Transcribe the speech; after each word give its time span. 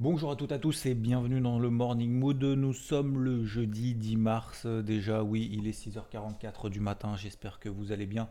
Bonjour 0.00 0.30
à 0.30 0.36
toutes 0.36 0.52
et 0.52 0.54
à 0.54 0.58
tous 0.58 0.86
et 0.86 0.94
bienvenue 0.94 1.42
dans 1.42 1.58
le 1.58 1.68
Morning 1.68 2.10
Mood. 2.10 2.42
Nous 2.42 2.72
sommes 2.72 3.22
le 3.22 3.44
jeudi 3.44 3.94
10 3.94 4.16
mars. 4.16 4.64
Déjà, 4.64 5.22
oui, 5.22 5.50
il 5.52 5.68
est 5.68 5.78
6h44 5.78 6.70
du 6.70 6.80
matin. 6.80 7.18
J'espère 7.18 7.60
que 7.60 7.68
vous 7.68 7.92
allez 7.92 8.06
bien. 8.06 8.30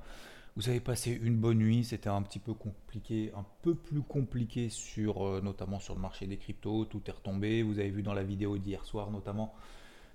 Vous 0.55 0.68
avez 0.68 0.80
passé 0.80 1.12
une 1.12 1.38
bonne 1.38 1.60
nuit, 1.60 1.84
c'était 1.84 2.10
un 2.10 2.24
petit 2.24 2.40
peu 2.40 2.55
compliqué, 2.55 3.32
un 3.38 3.46
peu 3.62 3.76
plus 3.76 4.02
compliqué 4.02 4.70
sur 4.70 5.24
euh, 5.24 5.41
notamment 5.41 5.80
sur 5.80 5.94
le 5.94 6.02
marché 6.02 6.26
des 6.26 6.38
cryptos, 6.38 6.86
tout 6.86 7.04
est 7.05 7.12
retombé. 7.12 7.62
Vous 7.62 7.77
avez 7.77 7.91
vu 7.91 8.02
dans 8.02 8.16
la 8.16 8.24
vidéo 8.24 8.58
d'hier 8.58 8.84
soir 8.84 9.12
notamment 9.12 9.54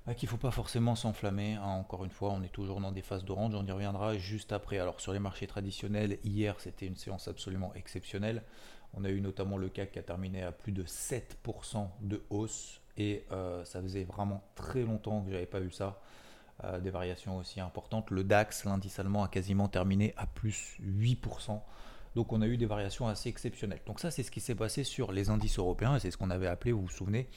bah, 0.07 0.15
qu'il 0.15 0.27
ne 0.27 0.31
faut 0.31 0.37
pas 0.37 0.51
forcément 0.51 0.97
s'enflammer. 0.97 1.55
Hein. 1.55 1.63
Encore 1.63 2.05
une 2.05 2.11
fois, 2.11 2.33
on 2.33 2.43
est 2.43 2.53
toujours 2.53 2.81
dans 2.81 2.91
des 2.91 3.03
phases 3.03 3.25
d'orange, 3.25 3.55
on 3.55 3.65
y 3.65 3.71
reviendra 3.71 4.19
juste 4.19 4.51
après. 4.51 4.81
Alors 4.81 5.01
sur 5.01 5.13
les 5.13 5.21
marchés 5.21 5.47
traditionnels, 5.47 6.19
hier 6.25 6.57
c'était 6.59 6.87
une 6.87 6.97
séance 6.97 7.29
absolument 7.29 7.73
exceptionnelle. 7.77 8.43
On 8.97 9.05
a 9.05 9.11
eu 9.11 9.21
notamment 9.21 9.57
le 9.57 9.69
CAC 9.69 9.93
qui 9.93 9.99
a 9.99 10.03
terminé 10.03 10.43
à 10.43 10.53
plus 10.53 10.73
de 10.73 10.85
7% 10.85 11.89
de 12.01 12.23
hausse 12.31 12.81
et 12.97 13.25
euh, 13.33 13.65
ça 13.65 13.83
faisait 13.83 14.05
vraiment 14.05 14.43
très 14.55 14.83
longtemps 14.83 15.23
que 15.23 15.31
j'avais 15.31 15.47
pas 15.47 15.61
vu 15.61 15.71
ça. 15.71 16.01
Euh, 16.63 16.79
des 16.79 16.91
variations 16.91 17.37
aussi 17.39 17.59
importantes. 17.59 18.13
Le 18.13 18.23
DAX, 18.23 18.65
l'indice 18.65 19.01
allemand, 19.01 19.25
a 19.25 19.29
quasiment 19.29 19.67
terminé 19.67 20.15
à 20.17 20.25
plus 20.27 20.79
8%. 20.81 21.61
Donc 22.15 22.33
on 22.33 22.41
a 22.43 22.47
eu 22.47 22.57
des 22.57 22.67
variations 22.67 23.09
assez 23.09 23.29
exceptionnelles. 23.29 23.81
Donc 23.87 23.99
ça, 23.99 24.13
c'est 24.13 24.23
ce 24.23 24.31
qui 24.31 24.41
s'est 24.41 24.55
passé 24.55 24.85
sur 24.85 25.11
les 25.11 25.31
indices 25.31 25.59
européens, 25.59 25.97
et 25.97 26.01
c'est 26.01 26.13
ce 26.13 26.17
qu'on 26.17 26.31
avait 26.31 26.47
appelé, 26.47 26.71
vous 26.71 26.83
vous 26.83 26.89
souvenez, 26.89 27.29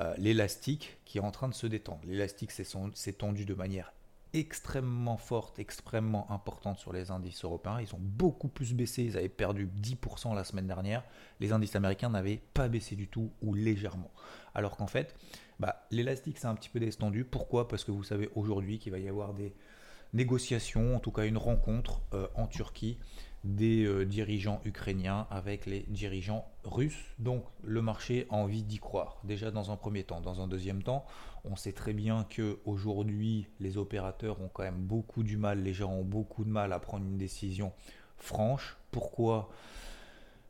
euh, 0.00 0.14
l'élastique 0.18 0.98
qui 1.06 1.16
est 1.16 1.22
en 1.22 1.30
train 1.30 1.48
de 1.48 1.54
se 1.54 1.66
détendre. 1.66 2.00
L'élastique 2.04 2.50
s'est 2.50 3.12
tendu 3.14 3.46
de 3.46 3.54
manière 3.54 3.94
extrêmement 4.36 5.16
forte, 5.16 5.58
extrêmement 5.58 6.30
importante 6.30 6.78
sur 6.78 6.92
les 6.92 7.10
indices 7.10 7.42
européens. 7.44 7.80
Ils 7.80 7.94
ont 7.94 8.00
beaucoup 8.00 8.48
plus 8.48 8.74
baissé, 8.74 9.02
ils 9.02 9.16
avaient 9.16 9.28
perdu 9.30 9.68
10% 9.80 10.34
la 10.34 10.44
semaine 10.44 10.66
dernière. 10.66 11.02
Les 11.40 11.52
indices 11.52 11.74
américains 11.74 12.10
n'avaient 12.10 12.42
pas 12.52 12.68
baissé 12.68 12.96
du 12.96 13.08
tout 13.08 13.30
ou 13.40 13.54
légèrement. 13.54 14.10
Alors 14.54 14.76
qu'en 14.76 14.86
fait, 14.86 15.16
bah, 15.58 15.86
l'élastique 15.90 16.38
s'est 16.38 16.46
un 16.46 16.54
petit 16.54 16.68
peu 16.68 16.80
descendu. 16.80 17.24
Pourquoi? 17.24 17.66
Parce 17.66 17.82
que 17.82 17.90
vous 17.90 18.04
savez 18.04 18.28
aujourd'hui 18.34 18.78
qu'il 18.78 18.92
va 18.92 18.98
y 18.98 19.08
avoir 19.08 19.32
des 19.32 19.54
négociations, 20.12 20.96
en 20.96 21.00
tout 21.00 21.12
cas 21.12 21.24
une 21.24 21.38
rencontre 21.38 22.02
euh, 22.12 22.28
en 22.34 22.46
Turquie 22.46 22.98
des 23.46 23.84
euh, 23.84 24.04
dirigeants 24.04 24.60
ukrainiens 24.64 25.26
avec 25.30 25.66
les 25.66 25.84
dirigeants 25.88 26.46
russes. 26.64 27.14
Donc 27.18 27.44
le 27.62 27.80
marché 27.80 28.26
a 28.30 28.34
envie 28.34 28.62
d'y 28.62 28.78
croire. 28.78 29.18
Déjà 29.24 29.50
dans 29.50 29.70
un 29.70 29.76
premier 29.76 30.04
temps. 30.04 30.20
Dans 30.20 30.40
un 30.40 30.48
deuxième 30.48 30.82
temps, 30.82 31.04
on 31.44 31.56
sait 31.56 31.72
très 31.72 31.92
bien 31.92 32.24
que 32.28 32.58
aujourd'hui 32.64 33.46
les 33.60 33.78
opérateurs 33.78 34.40
ont 34.40 34.48
quand 34.52 34.64
même 34.64 34.82
beaucoup 34.82 35.22
du 35.22 35.36
mal, 35.36 35.62
les 35.62 35.72
gens 35.72 35.92
ont 35.92 36.04
beaucoup 36.04 36.44
de 36.44 36.50
mal 36.50 36.72
à 36.72 36.80
prendre 36.80 37.04
une 37.04 37.18
décision 37.18 37.72
franche. 38.16 38.76
Pourquoi? 38.90 39.48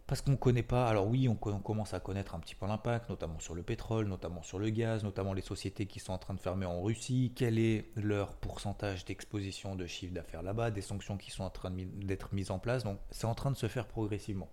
Parce 0.07 0.21
qu'on 0.21 0.33
ne 0.33 0.37
connaît 0.37 0.63
pas, 0.63 0.87
alors 0.87 1.09
oui, 1.09 1.29
on, 1.29 1.35
commence 1.35 1.93
à 1.93 1.99
connaître 1.99 2.37
un 2.37 2.39
petit 2.39 2.55
peu 2.55 2.67
l'impact, 2.67 3.09
notamment 3.09 3.41
sur 3.41 3.57
le 3.57 3.65
pétrole, 3.65 4.07
notamment 4.07 4.43
sur 4.43 4.59
le 4.61 4.71
gaz, 4.71 5.03
notamment 5.03 5.33
les 5.33 5.43
sociétés 5.43 5.87
qui 5.87 5.99
sont 5.99 6.13
en 6.13 6.19
train 6.19 6.35
de 6.35 6.41
fermer 6.41 6.65
en 6.65 6.81
Russie, 6.81 7.33
quel 7.35 7.59
est 7.59 7.87
leur 7.97 8.37
pourcentage 8.37 9.05
d'exposition 9.05 9.75
de 9.75 9.87
chiffre 9.87 10.15
d'affaires 10.15 10.43
là-bas, 10.43 10.71
des 10.71 10.81
sanctions 10.81 11.17
qui 11.17 11.33
sont 11.33 11.43
en 11.43 11.51
train 11.51 11.73
d'être 11.73 12.33
mises 12.33 12.53
en 12.53 12.61
place, 12.61 12.85
donc 12.85 13.01
c'est 13.11 13.27
en 13.27 13.35
train 13.35 13.51
de 13.51 13.57
se 13.57 13.67
faire 13.67 13.89
progressivement. 13.89 14.49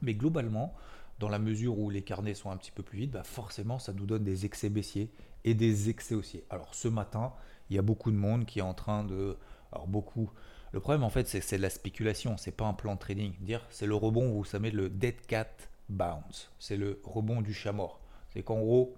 Mais 0.00 0.14
globalement, 0.14 0.74
dans 1.20 1.28
la 1.28 1.38
mesure 1.38 1.78
où 1.78 1.88
les 1.88 2.02
carnets 2.02 2.34
sont 2.34 2.50
un 2.50 2.56
petit 2.56 2.72
peu 2.72 2.82
plus 2.82 2.98
vides, 2.98 3.12
bah 3.12 3.22
forcément 3.22 3.78
ça 3.78 3.92
nous 3.92 4.06
donne 4.06 4.24
des 4.24 4.46
excès 4.46 4.68
baissiers 4.68 5.12
et 5.44 5.54
des 5.54 5.90
excès 5.90 6.16
haussiers. 6.16 6.44
Alors 6.50 6.74
ce 6.74 6.88
matin, 6.88 7.32
il 7.70 7.76
y 7.76 7.78
a 7.78 7.82
beaucoup 7.82 8.10
de 8.10 8.16
monde 8.16 8.46
qui 8.46 8.58
est 8.58 8.62
en 8.62 8.74
train 8.74 9.04
de... 9.04 9.38
Alors 9.70 9.86
beaucoup 9.86 10.30
le 10.72 10.80
problème, 10.80 11.04
en 11.04 11.10
fait, 11.10 11.28
c'est 11.28 11.40
que 11.40 11.44
c'est 11.44 11.58
de 11.58 11.62
la 11.62 11.70
spéculation, 11.70 12.36
c'est 12.38 12.56
pas 12.56 12.64
un 12.64 12.72
plan 12.72 12.94
de 12.94 12.98
trading. 12.98 13.34
Dire, 13.40 13.66
c'est 13.70 13.86
le 13.86 13.94
rebond, 13.94 14.32
vous 14.32 14.44
savez, 14.44 14.70
le 14.70 14.88
dead 14.88 15.20
cat 15.26 15.48
bounce. 15.88 16.50
C'est 16.58 16.76
le 16.76 17.00
rebond 17.04 17.42
du 17.42 17.52
chat 17.52 17.72
mort. 17.72 18.00
C'est 18.30 18.42
qu'en 18.42 18.60
gros, 18.60 18.96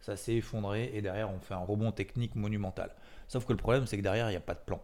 ça 0.00 0.16
s'est 0.16 0.34
effondré 0.34 0.90
et 0.92 1.00
derrière, 1.00 1.30
on 1.30 1.40
fait 1.40 1.54
un 1.54 1.64
rebond 1.64 1.92
technique 1.92 2.34
monumental. 2.34 2.94
Sauf 3.26 3.46
que 3.46 3.52
le 3.52 3.58
problème, 3.58 3.86
c'est 3.86 3.96
que 3.96 4.02
derrière, 4.02 4.28
il 4.28 4.32
n'y 4.32 4.36
a 4.36 4.40
pas 4.40 4.54
de 4.54 4.60
plan. 4.60 4.82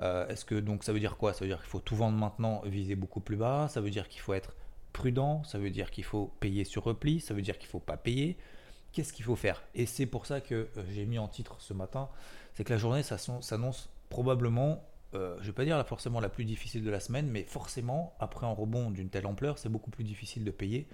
Euh, 0.00 0.26
est-ce 0.28 0.44
que 0.44 0.54
donc 0.54 0.84
ça 0.84 0.92
veut 0.92 1.00
dire 1.00 1.16
quoi? 1.16 1.32
Ça 1.32 1.40
veut 1.40 1.48
dire 1.48 1.58
qu'il 1.58 1.68
faut 1.68 1.80
tout 1.80 1.96
vendre 1.96 2.18
maintenant, 2.18 2.62
viser 2.64 2.94
beaucoup 2.94 3.20
plus 3.20 3.36
bas. 3.36 3.68
Ça 3.68 3.80
veut 3.80 3.90
dire 3.90 4.08
qu'il 4.08 4.20
faut 4.20 4.34
être 4.34 4.54
prudent. 4.92 5.44
Ça 5.44 5.58
veut 5.58 5.70
dire 5.70 5.90
qu'il 5.90 6.04
faut 6.04 6.32
payer 6.40 6.64
sur 6.64 6.84
repli. 6.84 7.20
Ça 7.20 7.34
veut 7.34 7.42
dire 7.42 7.58
qu'il 7.58 7.68
faut 7.68 7.80
pas 7.80 7.96
payer. 7.96 8.36
Qu'est-ce 8.92 9.12
qu'il 9.12 9.24
faut 9.24 9.36
faire? 9.36 9.62
Et 9.74 9.84
c'est 9.84 10.06
pour 10.06 10.24
ça 10.24 10.40
que 10.40 10.54
euh, 10.54 10.84
j'ai 10.90 11.04
mis 11.04 11.18
en 11.18 11.28
titre 11.28 11.56
ce 11.58 11.74
matin, 11.74 12.08
c'est 12.54 12.64
que 12.64 12.72
la 12.72 12.78
journée 12.78 13.02
s'annonce 13.02 13.90
probablement 14.08 14.82
euh, 15.14 15.34
je 15.36 15.42
ne 15.42 15.46
vais 15.46 15.52
pas 15.52 15.64
dire 15.64 15.86
forcément 15.86 16.20
la 16.20 16.28
plus 16.28 16.44
difficile 16.44 16.82
de 16.82 16.90
la 16.90 17.00
semaine, 17.00 17.28
mais 17.28 17.44
forcément, 17.44 18.14
après 18.18 18.46
un 18.46 18.50
rebond 18.50 18.90
d'une 18.90 19.08
telle 19.08 19.26
ampleur, 19.26 19.58
c'est 19.58 19.68
beaucoup 19.68 19.90
plus 19.90 20.04
difficile 20.04 20.44
de 20.44 20.50
payer 20.50 20.88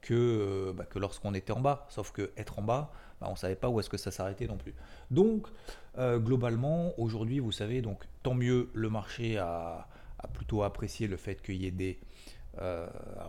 que, 0.00 0.14
euh, 0.14 0.72
bah, 0.72 0.84
que 0.84 0.98
lorsqu'on 0.98 1.34
était 1.34 1.52
en 1.52 1.60
bas. 1.60 1.86
Sauf 1.88 2.10
que 2.10 2.32
être 2.36 2.58
en 2.58 2.62
bas, 2.62 2.92
bah, 3.20 3.28
on 3.28 3.32
ne 3.32 3.36
savait 3.36 3.56
pas 3.56 3.68
où 3.68 3.78
est-ce 3.78 3.90
que 3.90 3.96
ça 3.96 4.10
s'arrêtait 4.10 4.46
non 4.46 4.56
plus. 4.56 4.74
Donc, 5.10 5.46
euh, 5.98 6.18
globalement, 6.18 6.92
aujourd'hui, 6.98 7.38
vous 7.38 7.52
savez, 7.52 7.82
donc 7.82 8.04
tant 8.22 8.34
mieux, 8.34 8.68
le 8.74 8.90
marché 8.90 9.38
a, 9.38 9.88
plutôt 10.34 10.62
apprécié 10.62 11.08
le 11.08 11.16
fait 11.16 11.42
qu'il 11.42 11.56
y 11.56 11.66
ait 11.66 11.72
des 11.72 11.98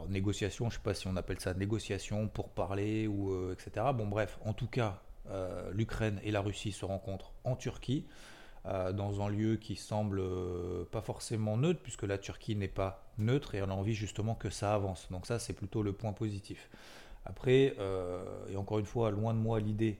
négociations, 0.09 0.69
je 0.69 0.75
ne 0.75 0.77
sais 0.77 0.83
pas 0.83 0.93
si 0.93 1.07
on 1.07 1.15
appelle 1.15 1.39
ça 1.39 1.55
négociations 1.55 2.27
pour 2.27 2.49
parler 2.49 3.07
ou 3.07 3.51
etc. 3.51 3.87
Bon, 3.95 4.05
bref, 4.05 4.37
en 4.45 4.53
tout 4.53 4.67
cas, 4.67 5.01
l'Ukraine 5.71 6.19
et 6.23 6.29
la 6.29 6.41
Russie 6.41 6.71
se 6.71 6.85
rencontrent 6.85 7.33
en 7.45 7.55
Turquie. 7.55 8.05
Euh, 8.65 8.93
dans 8.93 9.21
un 9.21 9.27
lieu 9.27 9.57
qui 9.57 9.75
semble 9.75 10.21
euh, 10.21 10.85
pas 10.89 11.01
forcément 11.01 11.57
neutre, 11.57 11.81
puisque 11.83 12.03
la 12.03 12.17
Turquie 12.17 12.55
n'est 12.55 12.69
pas 12.69 13.11
neutre 13.17 13.55
et 13.55 13.61
on 13.61 13.69
a 13.69 13.73
envie 13.73 13.93
justement 13.93 14.35
que 14.35 14.49
ça 14.49 14.73
avance. 14.73 15.09
Donc 15.11 15.25
ça, 15.25 15.37
c'est 15.37 15.51
plutôt 15.51 15.83
le 15.83 15.91
point 15.91 16.13
positif. 16.13 16.69
Après, 17.25 17.75
euh, 17.79 18.23
et 18.49 18.55
encore 18.55 18.79
une 18.79 18.85
fois, 18.85 19.11
loin 19.11 19.33
de 19.33 19.39
moi 19.39 19.59
l'idée 19.59 19.97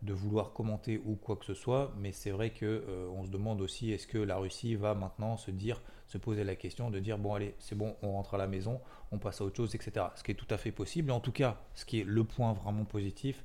de 0.00 0.14
vouloir 0.14 0.54
commenter 0.54 1.02
ou 1.04 1.16
quoi 1.16 1.36
que 1.36 1.44
ce 1.44 1.52
soit, 1.52 1.92
mais 1.98 2.12
c'est 2.12 2.30
vrai 2.30 2.50
que 2.50 2.84
on 3.16 3.24
se 3.24 3.30
demande 3.30 3.60
aussi 3.60 3.90
est-ce 3.90 4.06
que 4.06 4.18
la 4.18 4.36
Russie 4.36 4.76
va 4.76 4.94
maintenant 4.94 5.36
se 5.36 5.50
dire, 5.50 5.82
se 6.06 6.18
poser 6.18 6.44
la 6.44 6.54
question 6.54 6.88
de 6.88 7.00
dire 7.00 7.18
bon 7.18 7.34
allez 7.34 7.56
c'est 7.58 7.74
bon, 7.74 7.96
on 8.02 8.12
rentre 8.12 8.34
à 8.34 8.38
la 8.38 8.46
maison, 8.46 8.80
on 9.10 9.18
passe 9.18 9.40
à 9.40 9.44
autre 9.44 9.56
chose, 9.56 9.74
etc. 9.74 10.06
Ce 10.14 10.22
qui 10.22 10.30
est 10.30 10.36
tout 10.36 10.46
à 10.50 10.56
fait 10.56 10.70
possible. 10.70 11.10
Et 11.10 11.12
en 11.12 11.18
tout 11.18 11.32
cas, 11.32 11.58
ce 11.74 11.84
qui 11.84 11.98
est 11.98 12.04
le 12.04 12.22
point 12.22 12.52
vraiment 12.52 12.84
positif, 12.84 13.42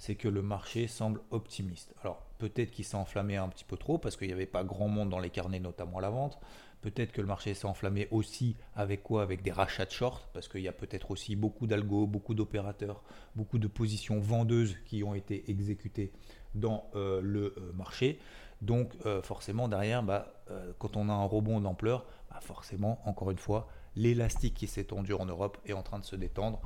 c'est 0.00 0.14
que 0.14 0.28
le 0.28 0.40
marché 0.40 0.88
semble 0.88 1.20
optimiste. 1.30 1.94
Alors 2.02 2.22
peut-être 2.38 2.70
qu'il 2.70 2.86
s'est 2.86 2.96
enflammé 2.96 3.36
un 3.36 3.48
petit 3.48 3.66
peu 3.66 3.76
trop 3.76 3.98
parce 3.98 4.16
qu'il 4.16 4.28
n'y 4.28 4.32
avait 4.32 4.46
pas 4.46 4.64
grand 4.64 4.88
monde 4.88 5.10
dans 5.10 5.18
les 5.18 5.28
carnets, 5.28 5.60
notamment 5.60 5.98
à 5.98 6.00
la 6.00 6.08
vente. 6.08 6.40
Peut-être 6.80 7.12
que 7.12 7.20
le 7.20 7.26
marché 7.26 7.52
s'est 7.52 7.66
enflammé 7.66 8.08
aussi 8.10 8.56
avec 8.74 9.02
quoi? 9.02 9.22
Avec 9.22 9.42
des 9.42 9.52
rachats 9.52 9.84
de 9.84 9.90
short, 9.90 10.30
parce 10.32 10.48
qu'il 10.48 10.62
y 10.62 10.68
a 10.68 10.72
peut-être 10.72 11.10
aussi 11.10 11.36
beaucoup 11.36 11.66
d'algo, 11.66 12.06
beaucoup 12.06 12.32
d'opérateurs, 12.32 13.02
beaucoup 13.36 13.58
de 13.58 13.68
positions 13.68 14.20
vendeuses 14.20 14.78
qui 14.86 15.04
ont 15.04 15.14
été 15.14 15.50
exécutées 15.50 16.12
dans 16.54 16.90
euh, 16.94 17.20
le 17.22 17.54
euh, 17.58 17.72
marché. 17.74 18.18
Donc 18.62 18.94
euh, 19.04 19.20
forcément 19.20 19.68
derrière, 19.68 20.02
bah, 20.02 20.32
quand 20.78 20.96
on 20.96 21.10
a 21.10 21.12
un 21.12 21.26
rebond 21.26 21.60
d'ampleur, 21.60 22.06
bah, 22.30 22.40
forcément, 22.40 23.02
encore 23.04 23.30
une 23.30 23.38
fois, 23.38 23.68
l'élastique 23.96 24.54
qui 24.54 24.66
s'est 24.66 24.84
tendu 24.84 25.12
en 25.12 25.26
Europe 25.26 25.58
est 25.66 25.72
en 25.72 25.82
train 25.82 25.98
de 25.98 26.04
se 26.04 26.16
détendre 26.16 26.60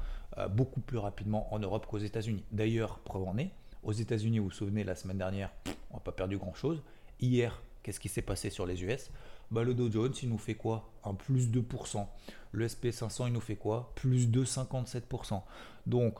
beaucoup 0.50 0.80
plus 0.80 0.98
rapidement 0.98 1.52
en 1.54 1.58
Europe 1.58 1.86
qu'aux 1.86 1.98
États-Unis. 1.98 2.44
D'ailleurs, 2.50 2.98
preuve 2.98 3.22
en 3.24 3.38
est, 3.38 3.50
aux 3.84 3.92
États-Unis, 3.92 4.38
vous 4.38 4.46
vous 4.46 4.50
souvenez, 4.50 4.82
la 4.82 4.94
semaine 4.94 5.18
dernière, 5.18 5.50
on 5.90 5.94
n'a 5.94 6.00
pas 6.00 6.12
perdu 6.12 6.38
grand-chose. 6.38 6.82
Hier, 7.20 7.62
qu'est-ce 7.82 8.00
qui 8.00 8.08
s'est 8.08 8.22
passé 8.22 8.50
sur 8.50 8.66
les 8.66 8.82
US 8.82 9.10
bah, 9.50 9.62
Le 9.62 9.74
Dow 9.74 9.90
Jones, 9.90 10.12
il 10.22 10.30
nous 10.30 10.38
fait 10.38 10.54
quoi? 10.54 10.90
Un 11.04 11.14
plus 11.14 11.48
2%. 11.48 12.06
Le 12.52 12.66
SP500, 12.66 13.26
il 13.28 13.32
nous 13.32 13.40
fait 13.40 13.56
quoi? 13.56 13.92
Plus 13.94 14.30
de 14.30 14.44
57%. 14.44 15.42
Donc, 15.86 16.18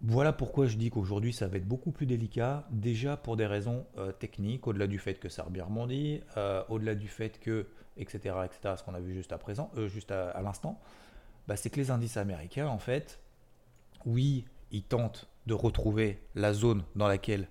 voilà 0.00 0.32
pourquoi 0.32 0.66
je 0.66 0.76
dis 0.76 0.90
qu'aujourd'hui 0.90 1.32
ça 1.32 1.48
va 1.48 1.56
être 1.56 1.66
beaucoup 1.66 1.90
plus 1.90 2.06
délicat, 2.06 2.66
déjà 2.70 3.16
pour 3.16 3.36
des 3.36 3.46
raisons 3.46 3.84
euh, 3.96 4.12
techniques, 4.12 4.66
au-delà 4.66 4.86
du 4.86 4.98
fait 4.98 5.14
que 5.14 5.28
ça 5.28 5.42
a 5.42 5.50
bien 5.50 5.64
rebondi, 5.64 6.20
euh, 6.36 6.62
au-delà 6.68 6.94
du 6.94 7.08
fait 7.08 7.40
que, 7.40 7.66
etc., 7.96 8.36
etc., 8.44 8.74
ce 8.76 8.84
qu'on 8.84 8.94
a 8.94 9.00
vu 9.00 9.12
juste 9.12 9.32
à 9.32 9.38
présent, 9.38 9.72
euh, 9.76 9.88
juste 9.88 10.12
à, 10.12 10.40
l'instant, 10.40 10.80
bah, 11.48 11.56
c'est 11.56 11.70
que 11.70 11.80
les 11.80 11.90
indices 11.90 12.16
américains, 12.16 12.68
en 12.68 12.78
fait, 12.78 13.18
oui, 14.06 14.44
ils 14.70 14.84
tentent 14.84 15.28
de 15.46 15.54
retrouver 15.54 16.20
la 16.36 16.52
zone 16.52 16.84
dans 16.94 17.08
laquelle 17.08 17.48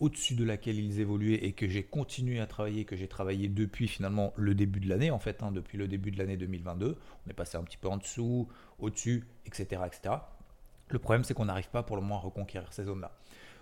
au-dessus 0.00 0.34
de 0.34 0.44
laquelle 0.44 0.78
ils 0.78 0.98
évoluaient 0.98 1.44
et 1.44 1.52
que 1.52 1.68
j'ai 1.68 1.82
continué 1.82 2.40
à 2.40 2.46
travailler, 2.46 2.86
que 2.86 2.96
j'ai 2.96 3.06
travaillé 3.06 3.48
depuis 3.48 3.86
finalement 3.86 4.32
le 4.36 4.54
début 4.54 4.80
de 4.80 4.88
l'année, 4.88 5.10
en 5.10 5.18
fait, 5.18 5.42
hein, 5.42 5.52
depuis 5.52 5.76
le 5.76 5.88
début 5.88 6.10
de 6.10 6.16
l'année 6.16 6.38
2022. 6.38 6.96
On 7.26 7.30
est 7.30 7.34
passé 7.34 7.58
un 7.58 7.62
petit 7.62 7.76
peu 7.76 7.88
en 7.88 7.98
dessous, 7.98 8.48
au-dessus, 8.78 9.26
etc., 9.44 9.82
etc. 9.86 10.14
Le 10.88 10.98
problème, 10.98 11.24
c'est 11.24 11.34
qu'on 11.34 11.46
n'arrive 11.46 11.70
pas 11.70 11.82
pour 11.82 11.96
le 11.96 12.02
moment 12.02 12.16
à 12.16 12.20
reconquérir 12.20 12.72
ces 12.72 12.84
zones-là. 12.84 13.12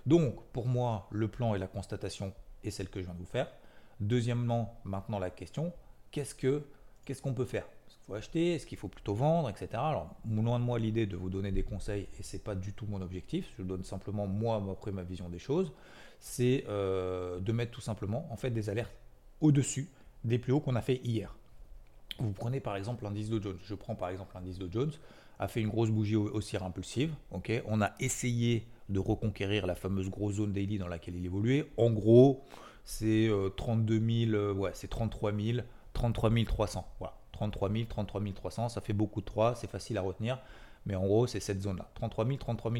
Donc, 0.06 0.42
pour 0.52 0.66
moi, 0.66 1.08
le 1.10 1.28
plan 1.28 1.54
et 1.54 1.58
la 1.58 1.66
constatation 1.66 2.32
est 2.62 2.70
celle 2.70 2.88
que 2.88 3.00
je 3.00 3.06
viens 3.06 3.14
de 3.14 3.20
vous 3.20 3.26
faire. 3.26 3.50
Deuxièmement, 4.00 4.80
maintenant 4.84 5.18
la 5.18 5.30
question, 5.30 5.72
qu'est-ce 6.10 6.34
que 6.34 6.62
qu'est-ce 7.04 7.22
qu'on 7.22 7.34
peut 7.34 7.44
faire? 7.44 7.64
Est-ce 7.86 7.96
qu'il 7.96 8.04
faut 8.06 8.14
acheter? 8.14 8.54
Est-ce 8.54 8.66
qu'il 8.66 8.78
faut 8.78 8.88
plutôt 8.88 9.14
vendre? 9.14 9.48
Etc. 9.48 9.68
Alors, 9.74 10.14
loin 10.28 10.58
de 10.58 10.64
moi 10.64 10.78
l'idée 10.78 11.06
de 11.06 11.16
vous 11.16 11.30
donner 11.30 11.52
des 11.52 11.62
conseils, 11.62 12.08
et 12.18 12.22
ce 12.22 12.36
n'est 12.36 12.42
pas 12.42 12.54
du 12.54 12.72
tout 12.72 12.86
mon 12.86 13.00
objectif, 13.02 13.52
je 13.58 13.62
donne 13.62 13.84
simplement 13.84 14.26
moi, 14.26 14.62
après 14.70 14.92
ma 14.92 15.02
vision 15.02 15.28
des 15.28 15.38
choses, 15.38 15.72
c'est 16.20 16.64
euh, 16.68 17.40
de 17.40 17.52
mettre 17.52 17.72
tout 17.72 17.80
simplement 17.80 18.26
en 18.30 18.36
fait 18.36 18.50
des 18.50 18.70
alertes 18.70 18.94
au-dessus 19.40 19.90
des 20.24 20.38
plus 20.38 20.52
hauts 20.52 20.60
qu'on 20.60 20.76
a 20.76 20.80
fait 20.82 21.00
hier. 21.04 21.36
Vous 22.18 22.32
prenez 22.32 22.60
par 22.60 22.76
exemple 22.76 23.04
l'indice 23.04 23.28
Dow 23.28 23.42
Jones. 23.42 23.58
Je 23.62 23.74
prends 23.74 23.94
par 23.94 24.08
exemple 24.08 24.34
l'indice 24.34 24.58
Dow 24.58 24.68
Jones, 24.70 24.92
a 25.38 25.48
fait 25.48 25.60
une 25.60 25.68
grosse 25.68 25.90
bougie 25.90 26.16
haussière 26.16 26.62
impulsive. 26.62 27.14
On 27.66 27.80
a 27.80 27.92
essayé 28.00 28.66
de 28.88 28.98
reconquérir 28.98 29.66
la 29.66 29.74
fameuse 29.74 30.10
grosse 30.10 30.34
zone 30.34 30.52
daily 30.52 30.78
dans 30.78 30.88
laquelle 30.88 31.16
il 31.16 31.24
évoluait. 31.24 31.70
En 31.76 31.90
gros, 31.90 32.44
c'est 32.84 33.30
32 33.56 34.28
000, 34.30 34.52
ouais, 34.52 34.70
c'est 34.74 34.88
33 34.88 35.32
000, 35.32 35.58
33 35.94 36.30
300. 36.46 36.86
Voilà, 36.98 37.14
33 37.32 37.70
000, 37.70 37.84
33 37.88 38.22
300, 38.34 38.68
ça 38.68 38.80
fait 38.80 38.92
beaucoup 38.92 39.20
de 39.20 39.26
3, 39.26 39.54
c'est 39.54 39.70
facile 39.70 39.98
à 39.98 40.02
retenir. 40.02 40.38
Mais 40.86 40.94
en 40.96 41.06
gros, 41.06 41.26
c'est 41.26 41.40
cette 41.40 41.62
zone-là. 41.62 41.88
33 41.94 42.26
000, 42.26 42.36
33 42.36 42.72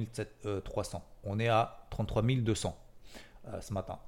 300. 0.63 1.05
On 1.25 1.39
est 1.39 1.49
à 1.49 1.87
33 1.91 2.23
200 2.23 2.77
euh, 3.49 3.61
ce 3.61 3.73
matin. 3.73 3.99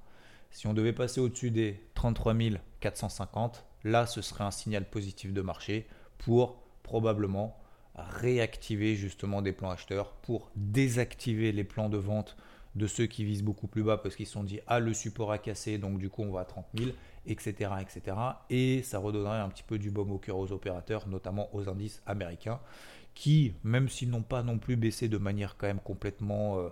Si 0.50 0.66
on 0.66 0.75
devait 0.75 0.92
passer 0.92 1.20
au-dessus 1.20 1.50
des 1.50 1.81
33 1.94 2.34
450, 2.81 3.64
là, 3.84 4.06
ce 4.06 4.22
serait 4.22 4.44
un 4.44 4.50
signal 4.50 4.88
positif 4.88 5.32
de 5.32 5.40
marché 5.40 5.87
pour 6.19 6.62
probablement 6.82 7.58
réactiver 7.96 8.94
justement 8.94 9.43
des 9.43 9.52
plans 9.52 9.70
acheteurs, 9.70 10.12
pour 10.12 10.50
désactiver 10.56 11.52
les 11.52 11.64
plans 11.64 11.88
de 11.88 11.98
vente 11.98 12.37
de 12.75 12.87
ceux 12.87 13.06
qui 13.06 13.25
visent 13.25 13.43
beaucoup 13.43 13.69
plus 13.69 13.82
bas 13.82 13.96
parce 13.96 14.16
qu'ils 14.16 14.26
se 14.26 14.32
sont 14.32 14.44
dit 14.44 14.60
ah 14.66 14.81
le 14.81 14.93
support 14.93 15.32
a 15.32 15.38
cassé 15.38 15.78
donc 15.78 15.98
du 15.98 16.10
coup 16.10 16.22
on 16.22 16.31
va 16.31 16.40
à 16.40 16.44
30 16.44 16.66
000 16.76 16.90
etc 17.26 17.70
etc 17.81 18.14
et 18.50 18.82
ça 18.82 18.98
redonnerait 18.98 19.38
un 19.38 19.48
petit 19.48 19.62
peu 19.62 19.78
du 19.78 19.90
baume 19.90 20.12
au 20.12 20.19
cœur 20.19 20.37
aux 20.37 20.52
opérateurs 20.52 21.08
notamment 21.08 21.48
aux 21.54 21.70
indices 21.70 22.02
américains 22.04 22.60
qui 23.14 23.54
même 23.64 23.88
s'ils 23.88 24.10
n'ont 24.10 24.22
pas 24.22 24.42
non 24.42 24.58
plus 24.58 24.76
baissé 24.76 25.08
de 25.08 25.16
manière 25.16 25.56
quand 25.56 25.66
même 25.66 25.81
complètement 25.81 26.58
euh, 26.58 26.69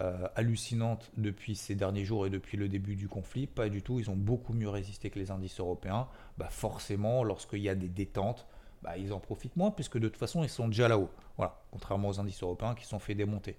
euh, 0.00 0.28
hallucinante 0.36 1.10
depuis 1.16 1.56
ces 1.56 1.74
derniers 1.74 2.04
jours 2.04 2.24
et 2.24 2.30
depuis 2.30 2.56
le 2.56 2.68
début 2.68 2.94
du 2.94 3.08
conflit 3.08 3.48
pas 3.48 3.68
du 3.68 3.82
tout. 3.82 3.98
Ils 3.98 4.08
ont 4.08 4.16
beaucoup 4.16 4.52
mieux 4.52 4.68
résisté 4.68 5.10
que 5.10 5.18
les 5.18 5.32
indices 5.32 5.58
européens. 5.58 6.06
Bah 6.38 6.48
forcément 6.48 7.24
lorsqu'il 7.24 7.58
y 7.58 7.68
a 7.68 7.74
des 7.74 7.88
détentes 7.88 8.46
bah, 8.82 8.96
ils 8.96 9.12
en 9.12 9.20
profitent 9.20 9.56
moins 9.56 9.70
puisque 9.70 9.98
de 9.98 10.08
toute 10.08 10.18
façon 10.18 10.42
ils 10.42 10.48
sont 10.48 10.68
déjà 10.68 10.88
là-haut. 10.88 11.10
Voilà. 11.36 11.60
Contrairement 11.70 12.08
aux 12.08 12.20
indices 12.20 12.42
européens 12.42 12.74
qui 12.74 12.86
sont 12.86 12.98
fait 12.98 13.14
démonter. 13.14 13.56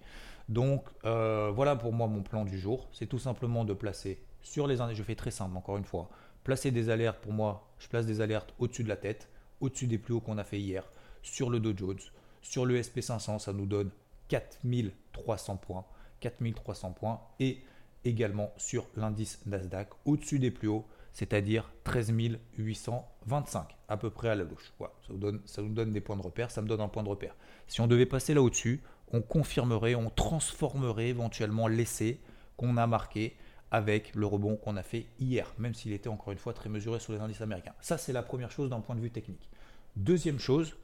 Donc 0.50 0.86
euh, 1.06 1.52
voilà 1.54 1.76
pour 1.76 1.94
moi 1.94 2.08
mon 2.08 2.24
plan 2.24 2.46
du 2.46 2.60
jour. 2.60 2.88
C'est 2.92 3.08
tout 3.08 3.20
simplement 3.20 3.66
de 3.66 3.74
placer 3.74 4.22
sur 4.42 4.68
les 4.68 4.82
indices, 4.82 4.98
je 4.98 5.04
fais 5.04 5.16
très 5.16 5.32
simple 5.32 5.56
encore 5.56 5.78
une 5.78 5.86
fois, 5.86 6.10
placer 6.44 6.72
des 6.72 6.90
alertes 6.90 7.20
pour 7.20 7.32
moi, 7.32 7.68
je 7.78 7.88
place 7.88 8.06
des 8.06 8.22
alertes 8.22 8.54
au-dessus 8.58 8.84
de 8.84 8.90
la 8.90 8.98
tête, 8.98 9.30
au-dessus 9.60 9.88
des 9.88 10.00
plus 10.00 10.16
hauts 10.16 10.20
qu'on 10.20 10.40
a 10.40 10.44
fait 10.44 10.60
hier, 10.60 10.84
sur 11.22 11.52
le 11.52 11.60
Dow 11.60 11.74
Jones, 11.78 12.00
sur 12.42 12.66
le 12.66 12.80
SP500 12.82 13.38
ça 13.38 13.54
nous 13.54 13.68
donne 13.68 13.92
4300 14.30 15.58
points, 15.58 15.86
4300 16.22 16.92
points. 16.94 17.22
Et 17.40 17.62
également 18.04 18.52
sur 18.58 18.88
l'indice 18.96 19.46
Nasdaq 19.46 19.90
au-dessus 20.06 20.40
des 20.40 20.52
plus 20.52 20.68
hauts, 20.68 20.86
c'est-à-dire 21.14 21.72
13 21.84 22.14
825 22.58 23.78
à 23.88 23.98
peu 23.98 24.10
près 24.10 24.30
à 24.30 24.36
la. 24.36 24.46
Voilà, 24.80 24.94
ça, 25.08 25.14
donne, 25.14 25.42
ça 25.46 25.62
nous 25.62 25.74
donne 25.74 25.92
des 25.92 26.02
points 26.02 26.16
de 26.16 26.22
repère, 26.22 26.52
ça 26.52 26.62
me 26.62 26.68
donne 26.68 26.82
un 26.82 26.88
point 26.88 27.04
de 27.04 27.10
repère. 27.10 27.36
Si 27.68 27.82
on 27.82 27.88
devait 27.88 28.06
passer 28.06 28.34
là 28.34 28.42
au-dessus, 28.42 28.82
on 29.12 29.22
confirmerait, 29.22 29.96
on 29.96 30.10
transformerait 30.10 31.10
éventuellement 31.10 31.68
l'essai 31.68 32.20
qu'on 32.58 32.78
a 32.78 32.88
marqué 32.88 33.36
avec 33.72 34.14
le 34.16 34.26
rebond 34.26 34.58
qu'on 34.58 34.76
a 34.76 34.84
fait 34.84 35.08
hier, 35.20 35.54
même 35.58 35.74
s'il 35.74 35.94
était 35.94 36.10
encore 36.10 36.32
une 36.32 36.38
fois 36.38 36.54
très 36.54 36.70
mesuré 36.70 37.00
sur 37.00 37.14
les 37.14 37.20
indices 37.20 37.42
américains. 37.42 37.74
Ça, 37.82 37.98
c'est 37.98 38.14
la 38.14 38.22
première 38.22 38.52
chose 38.52 38.70
d'un 38.70 38.82
point 38.82 38.96
de 38.96 39.02
vue 39.02 39.12
technique. 39.12 39.50
Deuxième 39.96 40.40
chose, 40.40 40.76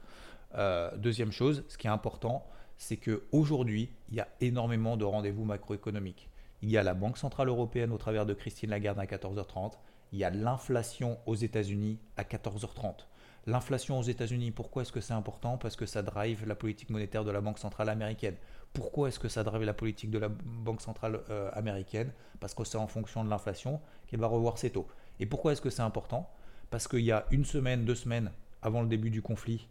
euh, 0.56 0.96
deuxième 0.98 1.32
chose, 1.32 1.64
ce 1.68 1.78
qui 1.78 1.88
est 1.88 1.90
important, 1.90 2.46
c'est 2.78 2.98
qu'aujourd'hui, 2.98 3.90
il 4.10 4.16
y 4.16 4.20
a 4.20 4.28
énormément 4.40 4.96
de 4.96 5.04
rendez-vous 5.04 5.44
macroéconomiques. 5.44 6.30
Il 6.62 6.70
y 6.70 6.78
a 6.78 6.84
la 6.84 6.94
Banque 6.94 7.18
Centrale 7.18 7.50
Européenne 7.50 7.92
au 7.92 7.98
travers 7.98 8.26
de 8.26 8.34
Christine 8.34 8.70
Lagarde 8.70 9.00
à 9.00 9.06
14h30. 9.06 9.74
Il 10.14 10.20
y 10.20 10.24
a 10.24 10.30
l'inflation 10.30 11.18
aux 11.26 11.36
États-Unis 11.36 12.00
à 12.16 12.24
14h30. 12.24 13.06
L'inflation 13.46 14.00
aux 14.00 14.04
États-Unis, 14.04 14.52
pourquoi 14.52 14.82
est-ce 14.82 14.92
que 14.92 15.00
c'est 15.00 15.14
important? 15.14 15.58
Parce 15.58 15.76
que 15.76 15.86
ça 15.86 16.02
drive 16.02 16.46
la 16.46 16.56
politique 16.56 16.90
monétaire 16.90 17.24
de 17.24 17.32
la 17.32 17.42
Banque 17.42 17.60
centrale 17.60 17.90
américaine. 17.90 18.36
Pourquoi 18.74 19.08
est-ce 19.08 19.20
que 19.20 19.30
ça 19.30 19.44
drive 19.44 19.64
la 19.64 19.74
politique 19.74 20.12
de 20.12 20.20
la 20.20 20.30
Banque 20.30 20.82
centrale 20.82 21.22
euh, 21.30 21.50
américaine? 21.54 22.12
Parce 22.40 22.54
que 22.54 22.64
c'est 22.64 22.78
en 22.78 22.88
fonction 22.88 23.24
de 23.24 23.30
l'inflation 23.30 23.80
qu'elle 24.08 24.20
va 24.20 24.28
revoir 24.28 24.58
ses 24.58 24.70
taux. 24.70 24.88
Et 25.20 25.26
pourquoi 25.26 25.54
est-ce 25.54 25.62
que 25.62 25.70
c'est 25.70 25.82
important? 25.82 26.30
Parce 26.70 26.88
qu'il 26.88 27.02
y 27.02 27.12
a 27.12 27.26
une 27.32 27.46
semaine, 27.46 27.86
deux 27.86 27.96
semaines 27.96 28.32
avant 28.62 28.82
le 28.82 28.88
début 28.88 29.10
du 29.10 29.22
conflit, 29.22 29.68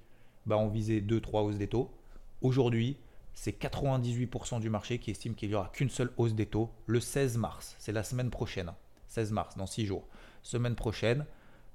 bah 0.47 0.57
on 0.57 0.69
visait 0.69 1.01
2-3 1.01 1.43
hausses 1.43 1.59
des 1.59 1.69
taux. 1.69 1.91
Aujourd'hui, 2.41 2.97
c'est 3.35 3.61
98% 3.61 4.61
du 4.61 4.71
marché 4.71 4.99
qui 4.99 5.11
estime 5.11 5.35
qu'il 5.35 5.51
n'y 5.51 5.55
aura 5.55 5.69
qu'une 5.69 5.91
seule 5.91 6.11
hausse 6.17 6.35
des 6.35 6.47
taux 6.47 6.71
le 6.87 7.01
16 7.01 7.37
mars. 7.37 7.77
C'est 7.79 7.93
la 7.93 8.03
semaine 8.03 8.31
prochaine. 8.31 8.73
16 9.09 9.33
mars, 9.33 9.57
dans 9.57 9.67
6 9.67 9.87
jours. 9.87 10.05
Semaine 10.47 10.77
prochaine, 10.77 11.27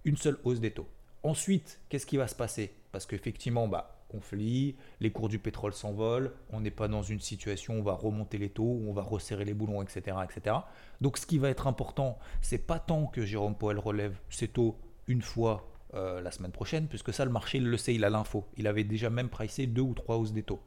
une 0.06 0.16
seule 0.16 0.38
hausse 0.46 0.62
des 0.62 0.72
taux. 0.72 0.88
Ensuite, 1.24 1.82
qu'est-ce 1.90 2.06
qui 2.06 2.16
va 2.16 2.30
se 2.30 2.36
passer? 2.36 2.74
Parce 2.94 3.06
qu'effectivement, 3.06 3.68
bah, 3.68 4.02
conflit, 4.08 4.78
les 5.02 5.12
cours 5.12 5.28
du 5.28 5.40
pétrole 5.40 5.74
s'envolent, 5.74 6.32
on 6.54 6.62
n'est 6.62 6.72
pas 6.72 6.88
dans 6.88 7.02
une 7.04 7.20
situation 7.20 7.74
où 7.74 7.80
on 7.80 7.84
va 7.84 7.92
remonter 7.92 8.38
les 8.38 8.48
taux, 8.48 8.64
où 8.64 8.86
on 8.88 8.94
va 8.94 9.02
resserrer 9.02 9.44
les 9.44 9.54
boulons, 9.54 9.82
etc. 9.82 10.16
etc. 10.24 10.56
Donc 11.02 11.18
ce 11.18 11.26
qui 11.26 11.38
va 11.38 11.50
être 11.50 11.68
important, 11.68 12.18
c'est 12.40 12.66
pas 12.66 12.80
tant 12.80 13.08
que 13.08 13.26
Jérôme 13.26 13.58
Powell 13.58 13.78
relève 13.78 14.16
ses 14.30 14.48
taux 14.48 14.78
une 15.10 15.22
fois 15.22 15.68
euh, 15.94 16.22
la 16.22 16.32
semaine 16.32 16.54
prochaine, 16.54 16.88
puisque 16.88 17.14
ça, 17.14 17.26
le 17.26 17.32
marché, 17.32 17.58
il 17.58 17.68
le 17.68 17.76
sait, 17.76 17.94
il 17.94 18.06
a 18.06 18.10
l'info. 18.10 18.48
Il 18.56 18.68
avait 18.68 18.86
déjà 18.86 19.10
même 19.10 19.28
pricé 19.28 19.68
deux 19.68 19.82
ou 19.82 19.94
trois 19.94 20.16
hausses 20.16 20.32
des 20.32 20.44
taux. 20.44 20.62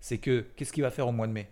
C'est 0.00 0.16
que, 0.16 0.46
qu'est-ce 0.56 0.72
qu'il 0.72 0.84
va 0.84 0.90
faire 0.90 1.06
au 1.06 1.12
mois 1.12 1.26
de 1.26 1.32
mai? 1.32 1.50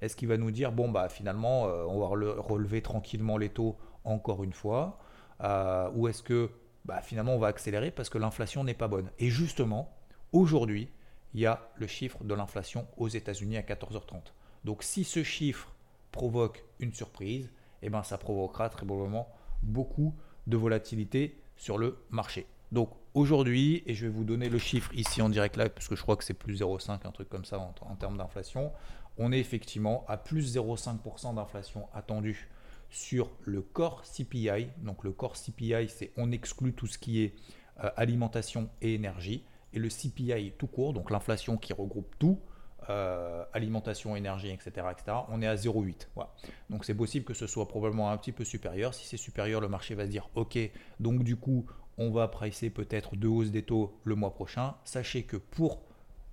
Est-ce 0.00 0.16
qu'il 0.16 0.26
va 0.26 0.38
nous 0.38 0.50
dire, 0.50 0.72
bon, 0.72 0.88
bah 0.88 1.08
finalement, 1.08 1.68
euh, 1.68 1.84
on 1.88 2.00
va 2.00 2.08
relever 2.08 2.82
tranquillement 2.82 3.38
les 3.38 3.50
taux 3.50 3.76
encore 4.02 4.42
une 4.42 4.54
fois? 4.54 4.98
Euh, 5.42 5.90
Ou 5.94 6.08
est-ce 6.08 6.22
que 6.22 6.50
bah, 6.84 7.00
finalement 7.02 7.34
on 7.34 7.38
va 7.38 7.48
accélérer 7.48 7.90
parce 7.90 8.08
que 8.08 8.18
l'inflation 8.18 8.64
n'est 8.64 8.74
pas 8.74 8.88
bonne. 8.88 9.10
Et 9.18 9.30
justement, 9.30 9.94
aujourd'hui, 10.32 10.88
il 11.34 11.40
y 11.40 11.46
a 11.46 11.70
le 11.76 11.86
chiffre 11.86 12.22
de 12.24 12.34
l'inflation 12.34 12.86
aux 12.96 13.08
États-Unis 13.08 13.56
à 13.56 13.62
14h30. 13.62 14.32
Donc 14.64 14.82
si 14.82 15.04
ce 15.04 15.22
chiffre 15.22 15.72
provoque 16.12 16.64
une 16.80 16.92
surprise, 16.92 17.50
eh 17.82 17.90
ben, 17.90 18.02
ça 18.02 18.18
provoquera 18.18 18.68
très 18.68 18.84
probablement 18.84 19.28
beaucoup 19.62 20.14
de 20.46 20.56
volatilité 20.56 21.38
sur 21.56 21.78
le 21.78 21.98
marché. 22.10 22.46
Donc 22.72 22.90
aujourd'hui, 23.14 23.82
et 23.86 23.94
je 23.94 24.06
vais 24.06 24.12
vous 24.12 24.24
donner 24.24 24.48
le 24.48 24.58
chiffre 24.58 24.92
ici 24.94 25.22
en 25.22 25.28
direct 25.28 25.56
live, 25.56 25.70
parce 25.70 25.88
que 25.88 25.96
je 25.96 26.02
crois 26.02 26.16
que 26.16 26.24
c'est 26.24 26.34
plus 26.34 26.60
0,5, 26.60 27.06
un 27.06 27.10
truc 27.10 27.28
comme 27.28 27.44
ça 27.44 27.58
en, 27.58 27.74
en 27.80 27.94
termes 27.96 28.16
d'inflation, 28.16 28.72
on 29.18 29.32
est 29.32 29.38
effectivement 29.38 30.04
à 30.08 30.16
plus 30.16 30.56
0,5% 30.56 31.34
d'inflation 31.34 31.88
attendue 31.92 32.48
sur 32.90 33.30
le 33.44 33.62
core 33.62 34.02
CPI. 34.02 34.68
Donc 34.78 35.04
le 35.04 35.12
core 35.12 35.34
CPI, 35.34 35.88
c'est 35.88 36.12
on 36.16 36.32
exclut 36.32 36.72
tout 36.72 36.86
ce 36.86 36.98
qui 36.98 37.22
est 37.22 37.34
euh, 37.82 37.90
alimentation 37.96 38.68
et 38.82 38.94
énergie. 38.94 39.44
Et 39.72 39.78
le 39.78 39.88
CPI 39.88 40.52
tout 40.58 40.66
court, 40.66 40.92
donc 40.92 41.10
l'inflation 41.10 41.56
qui 41.56 41.72
regroupe 41.72 42.12
tout, 42.18 42.40
euh, 42.88 43.44
alimentation, 43.52 44.16
énergie, 44.16 44.50
etc., 44.50 44.86
etc., 44.90 45.18
on 45.28 45.42
est 45.42 45.46
à 45.46 45.54
0,8. 45.54 46.08
Voilà. 46.14 46.32
Donc 46.70 46.84
c'est 46.84 46.94
possible 46.94 47.24
que 47.24 47.34
ce 47.34 47.46
soit 47.46 47.68
probablement 47.68 48.10
un 48.10 48.16
petit 48.16 48.32
peu 48.32 48.44
supérieur. 48.44 48.94
Si 48.94 49.06
c'est 49.06 49.16
supérieur, 49.16 49.60
le 49.60 49.68
marché 49.68 49.94
va 49.94 50.06
se 50.06 50.10
dire 50.10 50.28
OK, 50.34 50.58
donc 50.98 51.22
du 51.22 51.36
coup, 51.36 51.66
on 51.98 52.10
va 52.10 52.26
pricer 52.26 52.70
peut-être 52.70 53.14
deux 53.14 53.28
hausses 53.28 53.50
des 53.50 53.62
taux 53.62 53.94
le 54.04 54.16
mois 54.16 54.34
prochain. 54.34 54.74
Sachez 54.84 55.22
que 55.22 55.36
pour 55.36 55.82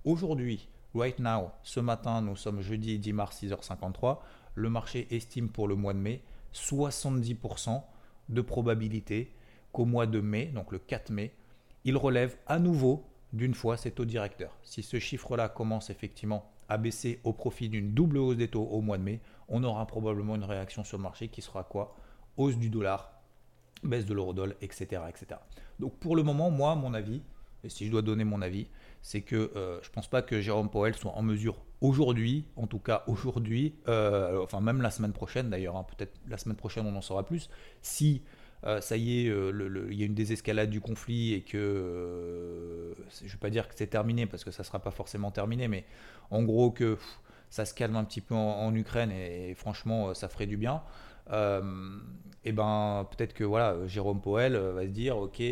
aujourd'hui, 0.04 0.68
right 0.94 1.18
now, 1.20 1.50
ce 1.62 1.78
matin, 1.78 2.22
nous 2.22 2.34
sommes 2.34 2.60
jeudi 2.60 2.98
10 2.98 3.12
mars 3.12 3.42
6h53, 3.42 4.18
le 4.54 4.70
marché 4.70 5.06
estime 5.14 5.50
pour 5.50 5.68
le 5.68 5.76
mois 5.76 5.92
de 5.92 5.98
mai 5.98 6.22
70% 6.54 7.82
de 8.28 8.40
probabilité 8.40 9.32
qu'au 9.72 9.84
mois 9.84 10.06
de 10.06 10.20
mai, 10.20 10.46
donc 10.46 10.72
le 10.72 10.78
4 10.78 11.10
mai, 11.10 11.34
il 11.84 11.96
relève 11.96 12.36
à 12.46 12.58
nouveau 12.58 13.04
d'une 13.32 13.54
fois 13.54 13.76
ses 13.76 13.90
taux 13.90 14.04
directeurs. 14.04 14.56
Si 14.62 14.82
ce 14.82 14.98
chiffre-là 14.98 15.48
commence 15.48 15.90
effectivement 15.90 16.50
à 16.68 16.78
baisser 16.78 17.20
au 17.24 17.32
profit 17.32 17.68
d'une 17.68 17.92
double 17.92 18.18
hausse 18.18 18.36
des 18.36 18.48
taux 18.48 18.64
au 18.64 18.80
mois 18.80 18.98
de 18.98 19.02
mai, 19.02 19.20
on 19.48 19.64
aura 19.64 19.86
probablement 19.86 20.36
une 20.36 20.44
réaction 20.44 20.84
sur 20.84 20.98
le 20.98 21.02
marché 21.02 21.28
qui 21.28 21.40
sera 21.42 21.64
quoi? 21.64 21.96
Hausse 22.36 22.56
du 22.56 22.70
dollar, 22.70 23.12
baisse 23.82 24.06
de 24.06 24.14
l'eurodoll, 24.14 24.56
etc., 24.60 25.02
etc. 25.08 25.40
Donc 25.78 25.96
pour 25.98 26.16
le 26.16 26.22
moment, 26.22 26.50
moi, 26.50 26.74
mon 26.74 26.94
avis, 26.94 27.22
et 27.64 27.68
si 27.68 27.86
je 27.86 27.90
dois 27.90 28.02
donner 28.02 28.24
mon 28.24 28.40
avis, 28.42 28.68
c'est 29.02 29.22
que 29.22 29.52
euh, 29.56 29.78
je 29.82 29.90
pense 29.90 30.08
pas 30.08 30.22
que 30.22 30.40
Jérôme 30.40 30.70
Powell 30.70 30.94
soit 30.94 31.12
en 31.12 31.22
mesure 31.22 31.56
aujourd'hui, 31.80 32.44
en 32.56 32.66
tout 32.66 32.78
cas 32.78 33.04
aujourd'hui, 33.06 33.74
euh, 33.88 34.42
enfin 34.42 34.60
même 34.60 34.82
la 34.82 34.90
semaine 34.90 35.12
prochaine 35.12 35.50
d'ailleurs, 35.50 35.76
hein, 35.76 35.86
peut-être 35.96 36.14
la 36.28 36.38
semaine 36.38 36.56
prochaine 36.56 36.86
on 36.86 36.96
en 36.96 37.00
saura 37.00 37.24
plus, 37.24 37.50
si 37.82 38.22
euh, 38.64 38.80
ça 38.80 38.96
y 38.96 39.20
est, 39.20 39.24
il 39.24 39.94
y 39.94 40.02
a 40.02 40.06
une 40.06 40.14
désescalade 40.14 40.70
du 40.70 40.80
conflit 40.80 41.34
et 41.34 41.42
que, 41.42 42.94
je 43.18 43.24
ne 43.24 43.30
vais 43.30 43.36
pas 43.38 43.50
dire 43.50 43.68
que 43.68 43.74
c'est 43.76 43.86
terminé 43.86 44.26
parce 44.26 44.44
que 44.44 44.50
ça 44.50 44.62
ne 44.62 44.66
sera 44.66 44.80
pas 44.80 44.90
forcément 44.90 45.30
terminé, 45.30 45.68
mais 45.68 45.84
en 46.30 46.42
gros 46.42 46.70
que 46.70 46.98
ça 47.50 47.64
se 47.64 47.72
calme 47.72 47.96
un 47.96 48.04
petit 48.04 48.20
peu 48.20 48.34
en, 48.34 48.74
Ukraine 48.74 49.10
et, 49.10 49.54
franchement 49.54 50.12
ça 50.14 50.28
ferait 50.28 50.46
du 50.46 50.56
bien. 50.56 50.82
et 51.30 52.52
ben 52.52 53.06
peut-être 53.10 53.32
que 53.32 53.44
voilà, 53.44 53.76
Jérôme 53.86 54.20
Powell 54.20 54.56
va 54.56 54.82
se 54.82 54.90
dire 54.90 55.16
ok 55.18 55.42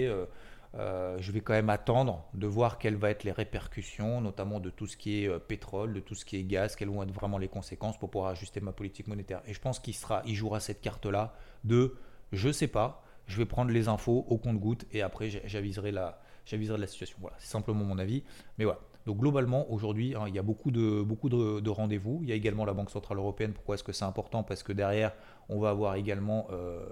euh, 0.78 1.16
je 1.20 1.32
vais 1.32 1.40
quand 1.40 1.54
même 1.54 1.70
attendre 1.70 2.24
de 2.34 2.46
voir 2.46 2.78
quelles 2.78 2.96
vont 2.96 3.06
être 3.06 3.24
les 3.24 3.32
répercussions, 3.32 4.20
notamment 4.20 4.60
de 4.60 4.68
tout 4.68 4.86
ce 4.86 4.96
qui 4.96 5.24
est 5.24 5.28
euh, 5.28 5.38
pétrole, 5.38 5.94
de 5.94 6.00
tout 6.00 6.14
ce 6.14 6.24
qui 6.24 6.36
est 6.36 6.44
gaz, 6.44 6.76
quelles 6.76 6.88
vont 6.88 7.02
être 7.02 7.12
vraiment 7.12 7.38
les 7.38 7.48
conséquences 7.48 7.98
pour 7.98 8.10
pouvoir 8.10 8.30
ajuster 8.30 8.60
ma 8.60 8.72
politique 8.72 9.06
monétaire. 9.06 9.40
Et 9.46 9.54
je 9.54 9.60
pense 9.60 9.78
qu'il 9.78 9.94
sera, 9.94 10.22
il 10.26 10.34
jouera 10.34 10.60
cette 10.60 10.80
carte-là 10.80 11.34
de 11.64 11.96
je 12.32 12.50
sais 12.50 12.68
pas, 12.68 13.02
je 13.26 13.38
vais 13.38 13.46
prendre 13.46 13.70
les 13.70 13.88
infos 13.88 14.26
au 14.28 14.36
compte-goutte 14.36 14.84
et 14.92 15.02
après 15.02 15.30
j'aviserai 15.30 15.92
la, 15.92 16.20
j'aviserai 16.44 16.78
la 16.78 16.86
situation. 16.86 17.16
Voilà, 17.20 17.36
c'est 17.38 17.50
simplement 17.50 17.84
mon 17.84 17.98
avis. 17.98 18.22
Mais 18.58 18.64
voilà. 18.64 18.80
Donc 19.06 19.18
globalement, 19.18 19.70
aujourd'hui, 19.72 20.14
hein, 20.16 20.24
il 20.26 20.34
y 20.34 20.38
a 20.38 20.42
beaucoup 20.42 20.72
de, 20.72 21.68
rendez-vous. 21.70 22.18
Il 22.22 22.28
y 22.28 22.32
a 22.32 22.34
également 22.34 22.64
la 22.64 22.74
Banque 22.74 22.90
Centrale 22.90 23.18
Européenne. 23.18 23.52
Pourquoi 23.52 23.76
est-ce 23.76 23.84
que 23.84 23.92
c'est 23.92 24.04
important? 24.04 24.42
Parce 24.42 24.64
que 24.64 24.72
derrière, 24.72 25.12
on 25.48 25.60
va 25.60 25.70
avoir 25.70 25.94
également 25.94 26.48
euh, 26.50 26.84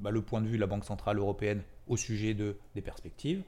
bah, 0.00 0.10
le 0.10 0.22
point 0.22 0.40
de 0.40 0.46
vue 0.46 0.56
de 0.56 0.60
la 0.60 0.66
Banque 0.66 0.84
Centrale 0.84 1.18
Européenne 1.18 1.62
au 1.86 1.98
sujet 1.98 2.32
de, 2.32 2.56
des 2.74 2.80
perspectives. 2.80 3.42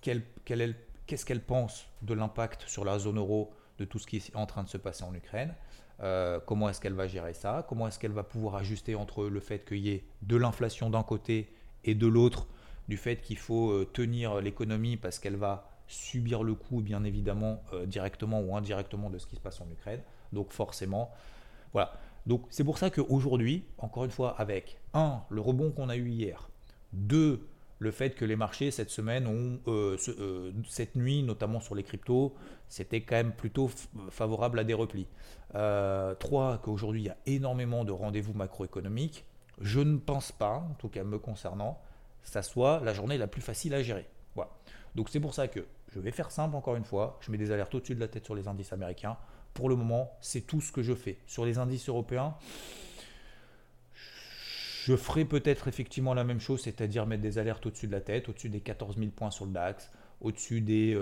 Qu'est-ce 0.00 1.26
qu'elle 1.26 1.42
pense 1.42 1.88
de 2.02 2.14
l'impact 2.14 2.62
sur 2.68 2.84
la 2.84 3.00
zone 3.00 3.18
euro 3.18 3.52
de 3.78 3.84
tout 3.84 3.98
ce 3.98 4.06
qui 4.06 4.18
est 4.18 4.36
en 4.36 4.46
train 4.46 4.62
de 4.62 4.68
se 4.68 4.76
passer 4.76 5.02
en 5.02 5.12
Ukraine? 5.12 5.52
Euh, 6.00 6.38
Comment 6.46 6.68
est-ce 6.68 6.80
qu'elle 6.80 6.94
va 6.94 7.08
gérer 7.08 7.34
ça? 7.34 7.66
Comment 7.68 7.88
est-ce 7.88 7.98
qu'elle 7.98 8.12
va 8.12 8.22
pouvoir 8.22 8.54
ajuster 8.54 8.94
entre 8.94 9.24
le 9.24 9.40
fait 9.40 9.64
qu'il 9.64 9.78
y 9.78 9.90
ait 9.90 10.04
de 10.22 10.36
l'inflation 10.36 10.90
d'un 10.90 11.02
côté 11.02 11.52
et 11.82 11.96
de 11.96 12.06
l'autre, 12.06 12.46
du 12.86 12.96
fait 12.96 13.20
qu'il 13.20 13.38
faut 13.38 13.72
euh, 13.72 13.84
tenir 13.84 14.40
l'économie 14.40 14.96
parce 14.96 15.18
qu'elle 15.18 15.36
va 15.36 15.67
subir 15.88 16.42
le 16.42 16.54
coup, 16.54 16.80
bien 16.80 17.02
évidemment, 17.02 17.62
euh, 17.72 17.86
directement 17.86 18.40
ou 18.40 18.54
indirectement 18.54 19.10
de 19.10 19.18
ce 19.18 19.26
qui 19.26 19.36
se 19.36 19.40
passe 19.40 19.60
en 19.60 19.70
Ukraine. 19.70 20.00
Donc 20.32 20.52
forcément, 20.52 21.10
voilà. 21.72 21.92
Donc 22.26 22.46
c'est 22.50 22.64
pour 22.64 22.78
ça 22.78 22.90
qu'aujourd'hui, 22.90 23.64
encore 23.78 24.04
une 24.04 24.10
fois, 24.10 24.38
avec 24.38 24.78
un, 24.92 25.22
le 25.30 25.40
rebond 25.40 25.70
qu'on 25.70 25.88
a 25.88 25.96
eu 25.96 26.10
hier, 26.10 26.50
deux, 26.92 27.48
le 27.78 27.90
fait 27.90 28.10
que 28.10 28.24
les 28.24 28.36
marchés 28.36 28.70
cette 28.70 28.90
semaine 28.90 29.26
ont, 29.26 29.60
euh, 29.66 29.96
euh, 30.18 30.52
cette 30.68 30.94
nuit, 30.94 31.22
notamment 31.22 31.60
sur 31.60 31.74
les 31.74 31.82
cryptos, 31.82 32.34
c'était 32.68 33.00
quand 33.00 33.16
même 33.16 33.32
plutôt 33.32 33.70
favorable 34.10 34.58
à 34.58 34.64
des 34.64 34.74
replis. 34.74 35.06
trois, 36.18 36.58
qu'aujourd'hui 36.62 37.02
il 37.02 37.06
y 37.06 37.10
a 37.10 37.16
énormément 37.26 37.84
de 37.84 37.92
rendez-vous 37.92 38.34
macroéconomiques. 38.34 39.24
Je 39.60 39.80
ne 39.80 39.96
pense 39.96 40.32
pas, 40.32 40.66
en 40.70 40.74
tout 40.74 40.88
cas 40.88 41.04
me 41.04 41.18
concernant, 41.18 41.80
ça 42.22 42.42
soit 42.42 42.80
la 42.80 42.92
journée 42.92 43.16
la 43.16 43.26
plus 43.26 43.40
facile 43.40 43.72
à 43.74 43.82
gérer. 43.82 44.06
Voilà. 44.34 44.50
Donc 44.94 45.08
c'est 45.08 45.20
pour 45.20 45.34
ça 45.34 45.48
que 45.48 45.64
je 45.92 46.00
vais 46.00 46.10
faire 46.10 46.30
simple 46.30 46.56
encore 46.56 46.76
une 46.76 46.84
fois. 46.84 47.18
Je 47.20 47.30
mets 47.30 47.38
des 47.38 47.50
alertes 47.50 47.74
au-dessus 47.74 47.94
de 47.94 48.00
la 48.00 48.08
tête 48.08 48.24
sur 48.24 48.34
les 48.34 48.48
indices 48.48 48.72
américains. 48.72 49.16
Pour 49.54 49.68
le 49.68 49.76
moment, 49.76 50.12
c'est 50.20 50.42
tout 50.42 50.60
ce 50.60 50.70
que 50.70 50.82
je 50.82 50.94
fais. 50.94 51.18
Sur 51.26 51.44
les 51.44 51.58
indices 51.58 51.88
européens, 51.88 52.34
je 54.84 54.96
ferai 54.96 55.24
peut-être 55.24 55.68
effectivement 55.68 56.14
la 56.14 56.24
même 56.24 56.40
chose, 56.40 56.62
c'est-à-dire 56.62 57.06
mettre 57.06 57.22
des 57.22 57.38
alertes 57.38 57.66
au-dessus 57.66 57.86
de 57.86 57.92
la 57.92 58.00
tête, 58.00 58.28
au-dessus 58.28 58.48
des 58.48 58.60
14 58.60 58.96
000 58.96 59.10
points 59.10 59.30
sur 59.30 59.46
le 59.46 59.52
DAX, 59.52 59.90
au-dessus 60.20 60.60
des 60.60 60.96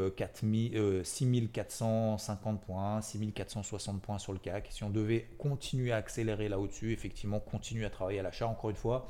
6450 1.04 2.54
euh, 2.54 2.66
points, 2.66 3.00
6460 3.00 4.02
points 4.02 4.18
sur 4.18 4.32
le 4.32 4.38
CAC. 4.38 4.68
Si 4.70 4.84
on 4.84 4.90
devait 4.90 5.28
continuer 5.38 5.92
à 5.92 5.96
accélérer 5.96 6.48
là 6.48 6.58
au-dessus, 6.58 6.92
effectivement, 6.92 7.40
continuer 7.40 7.84
à 7.84 7.90
travailler 7.90 8.20
à 8.20 8.22
l'achat, 8.22 8.46
encore 8.46 8.70
une 8.70 8.76
fois, 8.76 9.08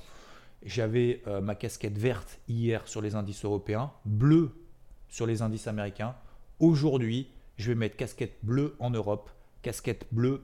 j'avais 0.63 1.23
euh, 1.27 1.41
ma 1.41 1.55
casquette 1.55 1.99
verte 1.99 2.41
hier 2.49 2.87
sur 2.87 3.01
les 3.01 3.15
indices 3.15 3.45
européens, 3.45 3.93
bleue 4.05 4.53
sur 5.09 5.27
les 5.27 5.43
indices 5.43 5.67
américains. 5.67 6.15
Aujourd'hui, 6.61 7.29
je 7.57 7.69
vais 7.69 7.75
mettre 7.75 7.97
casquette 7.97 8.39
bleue 8.43 8.77
en 8.79 8.91
Europe, 8.91 9.31
casquette 9.63 10.07
bleue 10.13 10.43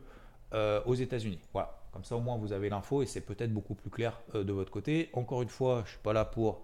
euh, 0.54 0.83
aux 0.85 0.95
États-Unis. 0.95 1.40
Voilà, 1.52 1.78
comme 1.92 2.04
ça 2.04 2.16
au 2.16 2.21
moins 2.21 2.37
vous 2.37 2.52
avez 2.52 2.69
l'info 2.69 3.02
et 3.02 3.07
c'est 3.07 3.21
peut-être 3.21 3.52
beaucoup 3.52 3.75
plus 3.75 3.90
clair 3.90 4.21
euh, 4.35 4.45
de 4.45 4.52
votre 4.52 4.71
côté. 4.71 5.11
Encore 5.12 5.42
une 5.42 5.49
fois, 5.49 5.76
je 5.76 5.83
ne 5.83 5.88
suis 5.88 5.99
pas 5.99 6.12
là 6.12 6.25
pour 6.25 6.62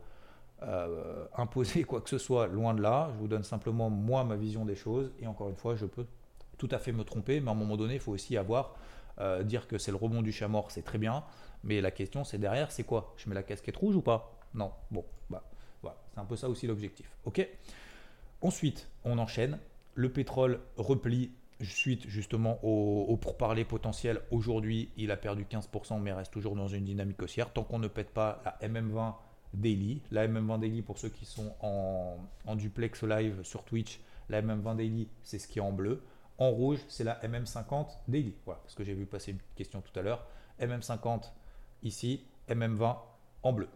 euh, 0.62 1.24
imposer 1.36 1.84
quoi 1.84 2.00
que 2.00 2.10
ce 2.10 2.18
soit, 2.18 2.46
loin 2.48 2.74
de 2.74 2.82
là. 2.82 3.10
Je 3.14 3.18
vous 3.18 3.28
donne 3.28 3.44
simplement 3.44 3.90
moi 3.90 4.24
ma 4.24 4.36
vision 4.36 4.64
des 4.64 4.76
choses 4.76 5.10
et 5.20 5.26
encore 5.26 5.48
une 5.48 5.56
fois, 5.56 5.76
je 5.76 5.86
peux 5.86 6.06
tout 6.58 6.68
à 6.70 6.78
fait 6.78 6.92
me 6.92 7.04
tromper, 7.04 7.40
mais 7.40 7.48
à 7.48 7.52
un 7.52 7.56
moment 7.56 7.76
donné, 7.76 7.94
il 7.94 8.00
faut 8.00 8.12
aussi 8.12 8.36
avoir 8.36 8.74
dire 9.42 9.66
que 9.66 9.78
c'est 9.78 9.90
le 9.90 9.96
rebond 9.96 10.22
du 10.22 10.30
chat 10.30 10.48
c'est 10.68 10.84
très 10.84 10.98
bien, 10.98 11.24
mais 11.64 11.80
la 11.80 11.90
question 11.90 12.22
c'est 12.22 12.38
derrière, 12.38 12.70
c'est 12.70 12.84
quoi? 12.84 13.14
Je 13.16 13.28
mets 13.28 13.34
la 13.34 13.42
casquette 13.42 13.76
rouge 13.76 13.96
ou 13.96 14.00
pas? 14.00 14.38
Non, 14.54 14.70
bon, 14.92 15.04
bah 15.28 15.42
voilà, 15.82 15.96
c'est 16.14 16.20
un 16.20 16.24
peu 16.24 16.36
ça 16.36 16.48
aussi 16.48 16.68
l'objectif. 16.68 17.10
Ok? 17.24 17.44
Ensuite, 18.40 18.88
on 19.04 19.18
enchaîne. 19.18 19.58
Le 19.94 20.12
pétrole 20.12 20.60
replie 20.76 21.32
suite 21.60 22.06
justement 22.08 22.58
au, 22.62 23.06
au 23.08 23.16
pourparler 23.16 23.64
potentiel. 23.64 24.20
Aujourd'hui, 24.30 24.90
il 24.96 25.10
a 25.10 25.16
perdu 25.16 25.44
15%, 25.44 26.00
mais 26.00 26.12
reste 26.12 26.32
toujours 26.32 26.54
dans 26.54 26.68
une 26.68 26.84
dynamique 26.84 27.20
haussière. 27.22 27.52
Tant 27.52 27.64
qu'on 27.64 27.78
ne 27.78 27.88
pète 27.88 28.10
pas 28.10 28.40
la 28.44 28.68
MM20 28.68 29.14
daily, 29.54 30.02
la 30.10 30.28
MM20 30.28 30.60
daily 30.60 30.82
pour 30.82 30.98
ceux 30.98 31.08
qui 31.08 31.24
sont 31.24 31.54
en, 31.60 32.56
duplex 32.56 33.02
live 33.02 33.42
sur 33.42 33.64
Twitch, 33.64 34.00
la 34.28 34.42
MM20 34.42 34.76
daily, 34.76 35.08
c'est 35.22 35.38
ce 35.38 35.48
qui 35.48 35.58
est 35.58 35.62
en 35.62 35.72
bleu. 35.72 36.02
En 36.38 36.50
rouge, 36.50 36.78
c'est 36.88 37.04
la 37.04 37.18
MM50 37.20 37.88
daily. 38.06 38.34
Voilà, 38.44 38.60
parce 38.62 38.74
que 38.74 38.84
j'ai 38.84 38.94
vu 38.94 39.06
passer 39.06 39.32
une 39.32 39.40
question 39.56 39.80
tout 39.80 39.98
à 39.98 40.02
l'heure. 40.02 40.26
MM50 40.60 41.24
ici, 41.82 42.24
MM20 42.48 42.96
en 43.42 43.52
bleu. 43.52 43.68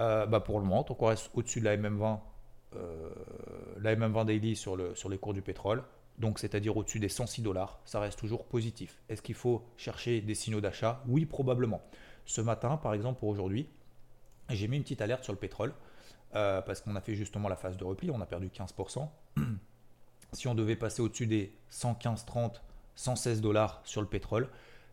Euh, 0.00 0.26
bah 0.26 0.40
pour 0.40 0.58
le 0.58 0.64
moment, 0.66 0.84
tant 0.84 0.94
qu'on 0.94 1.06
reste 1.06 1.30
au-dessus 1.34 1.60
de 1.60 1.64
la 1.66 1.76
MM20, 1.76 2.20
euh, 2.74 3.10
la 3.80 3.94
MM20 3.94 4.26
daily 4.26 4.56
sur, 4.56 4.76
le, 4.76 4.94
sur 4.94 5.08
les 5.08 5.18
cours 5.18 5.34
du 5.34 5.42
pétrole, 5.42 5.84
donc 6.18 6.38
c'est-à-dire 6.38 6.76
au-dessus 6.76 6.98
des 6.98 7.08
106 7.08 7.42
dollars, 7.42 7.78
ça 7.84 8.00
reste 8.00 8.18
toujours 8.18 8.46
positif. 8.46 9.02
Est-ce 9.08 9.22
qu'il 9.22 9.34
faut 9.34 9.64
chercher 9.76 10.20
des 10.20 10.34
signaux 10.34 10.60
d'achat? 10.60 11.02
Oui, 11.06 11.26
probablement. 11.26 11.82
Ce 12.24 12.40
matin, 12.40 12.76
par 12.76 12.94
exemple, 12.94 13.20
pour 13.20 13.28
aujourd'hui, 13.28 13.68
j'ai 14.48 14.68
mis 14.68 14.76
une 14.76 14.82
petite 14.82 15.02
alerte 15.02 15.24
sur 15.24 15.32
le 15.32 15.38
pétrole 15.38 15.74
euh, 16.34 16.62
parce 16.62 16.80
qu'on 16.80 16.96
a 16.96 17.00
fait 17.00 17.14
justement 17.14 17.48
la 17.48 17.56
phase 17.56 17.76
de 17.76 17.84
repli, 17.84 18.10
on 18.10 18.20
a 18.20 18.26
perdu 18.26 18.48
15%. 18.48 19.08
si 20.32 20.48
on 20.48 20.54
devait 20.54 20.76
passer 20.76 21.02
au-dessus 21.02 21.26
des 21.26 21.52
115-30, 21.70 22.60
116 22.94 23.40
dollars 23.40 23.80
sur 23.84 24.00
le 24.00 24.08
pétrole, 24.08 24.48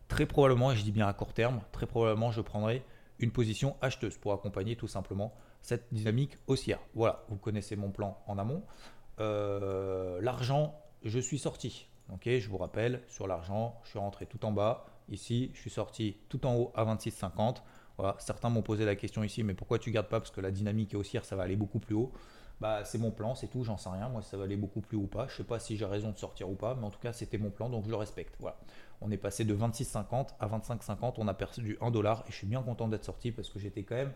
très 0.07 0.25
probablement, 0.25 0.71
et 0.71 0.75
je 0.75 0.83
dis 0.83 0.91
bien 0.91 1.07
à 1.07 1.13
court 1.13 1.33
terme, 1.33 1.61
très 1.71 1.85
probablement 1.85 2.31
je 2.31 2.41
prendrai 2.41 2.83
une 3.19 3.31
position 3.31 3.75
acheteuse 3.81 4.17
pour 4.17 4.33
accompagner 4.33 4.75
tout 4.75 4.87
simplement 4.87 5.33
cette 5.63 5.91
dynamique 5.91 6.37
haussière. 6.45 6.79
Voilà, 6.93 7.23
vous 7.29 7.37
connaissez 7.37 7.75
mon 7.75 7.89
plan 7.89 8.21
en 8.27 8.37
amont. 8.37 8.63
Euh, 9.19 10.19
l'argent, 10.21 10.79
je 11.03 11.19
suis 11.19 11.39
sorti. 11.39 11.87
Ok, 12.13 12.27
je 12.27 12.49
vous 12.49 12.57
rappelle, 12.57 13.01
sur 13.07 13.27
l'argent, 13.27 13.79
je 13.85 13.91
suis 13.91 13.99
rentré 13.99 14.25
tout 14.25 14.45
en 14.45 14.51
bas. 14.51 14.85
Ici, 15.09 15.51
je 15.53 15.61
suis 15.61 15.69
sorti 15.69 16.17
tout 16.29 16.45
en 16.45 16.55
haut 16.55 16.71
à 16.75 16.85
26,50. 16.85 17.63
Voilà, 17.97 18.15
certains 18.19 18.49
m'ont 18.49 18.61
posé 18.61 18.85
la 18.85 18.95
question 18.95 19.23
ici, 19.23 19.41
mais 19.43 19.53
pourquoi 19.53 19.79
tu 19.79 19.89
gardes 19.91 20.09
pas? 20.09 20.19
Parce 20.19 20.31
que 20.31 20.41
la 20.41 20.51
dynamique 20.51 20.93
haussière, 20.95 21.23
ça 21.23 21.35
va 21.35 21.43
aller 21.43 21.55
beaucoup 21.55 21.79
plus 21.79 21.95
haut. 21.95 22.11
Bah, 22.59 22.83
c'est 22.83 22.97
mon 22.97 23.11
plan, 23.11 23.33
c'est 23.35 23.47
tout, 23.47 23.63
j'en 23.63 23.77
sais 23.77 23.89
rien. 23.89 24.09
Moi, 24.09 24.21
ça 24.21 24.35
va 24.35 24.43
aller 24.43 24.57
beaucoup 24.57 24.81
plus 24.81 24.97
haut 24.97 25.03
ou 25.03 25.07
pas. 25.07 25.27
Je 25.27 25.37
sais 25.37 25.43
pas 25.43 25.59
si 25.59 25.77
j'ai 25.77 25.85
raison 25.85 26.11
de 26.11 26.17
sortir 26.17 26.49
ou 26.49 26.55
pas, 26.55 26.75
mais 26.75 26.85
en 26.85 26.91
tout 26.91 26.99
cas, 26.99 27.13
c'était 27.13 27.37
mon 27.37 27.51
plan, 27.51 27.69
donc 27.69 27.85
je 27.85 27.89
le 27.89 27.95
respecte. 27.95 28.35
Voilà. 28.39 28.57
On 29.01 29.11
est 29.11 29.17
passé 29.17 29.45
de 29.45 29.55
26,50 29.55 30.29
à 30.39 30.47
25,50. 30.47 31.13
On 31.17 31.27
a 31.27 31.33
perdu 31.33 31.77
1 31.81 31.91
dollar 31.91 32.23
et 32.27 32.31
je 32.31 32.35
suis 32.35 32.47
bien 32.47 32.61
content 32.61 32.87
d'être 32.87 33.05
sorti 33.05 33.31
parce 33.31 33.49
que 33.49 33.59
j'étais 33.59 33.83
quand 33.83 33.95
même 33.95 34.13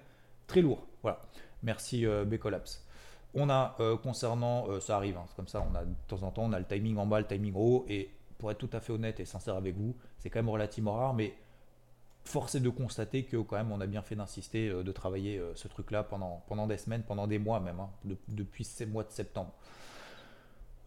très 0.47 0.61
lourd. 0.61 0.87
Voilà. 1.03 1.21
Merci 1.63 2.05
euh, 2.05 2.25
Becolaps. 2.25 2.83
On 3.33 3.49
a 3.49 3.75
euh, 3.79 3.97
concernant, 3.97 4.67
euh, 4.69 4.79
ça 4.79 4.95
arrive, 4.95 5.17
hein, 5.17 5.25
comme 5.35 5.47
ça, 5.47 5.65
on 5.69 5.75
a 5.75 5.83
de 5.83 5.93
temps 6.07 6.23
en 6.23 6.31
temps, 6.31 6.43
on 6.45 6.53
a 6.53 6.59
le 6.59 6.65
timing 6.65 6.97
en 6.97 7.05
bas, 7.05 7.19
le 7.19 7.27
timing 7.27 7.53
en 7.55 7.59
haut, 7.59 7.85
et 7.87 8.09
pour 8.37 8.49
être 8.51 8.57
tout 8.57 8.69
à 8.73 8.79
fait 8.79 8.93
honnête 8.93 9.19
et 9.19 9.25
sincère 9.25 9.55
avec 9.55 9.75
vous, 9.75 9.95
c'est 10.19 10.29
quand 10.29 10.39
même 10.39 10.49
relativement 10.49 10.93
rare, 10.93 11.13
mais 11.13 11.33
force 12.23 12.55
est 12.55 12.59
de 12.59 12.69
constater 12.69 13.23
que 13.23 13.37
quand 13.37 13.57
même 13.57 13.71
on 13.71 13.79
a 13.79 13.85
bien 13.85 14.01
fait 14.01 14.15
d'insister, 14.15 14.69
de 14.69 14.91
travailler 14.91 15.41
ce 15.55 15.67
truc-là 15.67 16.03
pendant, 16.03 16.43
pendant 16.47 16.67
des 16.67 16.77
semaines, 16.77 17.03
pendant 17.03 17.25
des 17.25 17.39
mois 17.39 17.59
même, 17.59 17.79
hein, 17.79 17.89
depuis 18.27 18.63
ces 18.63 18.85
mois 18.85 19.03
de 19.03 19.11
septembre. 19.11 19.53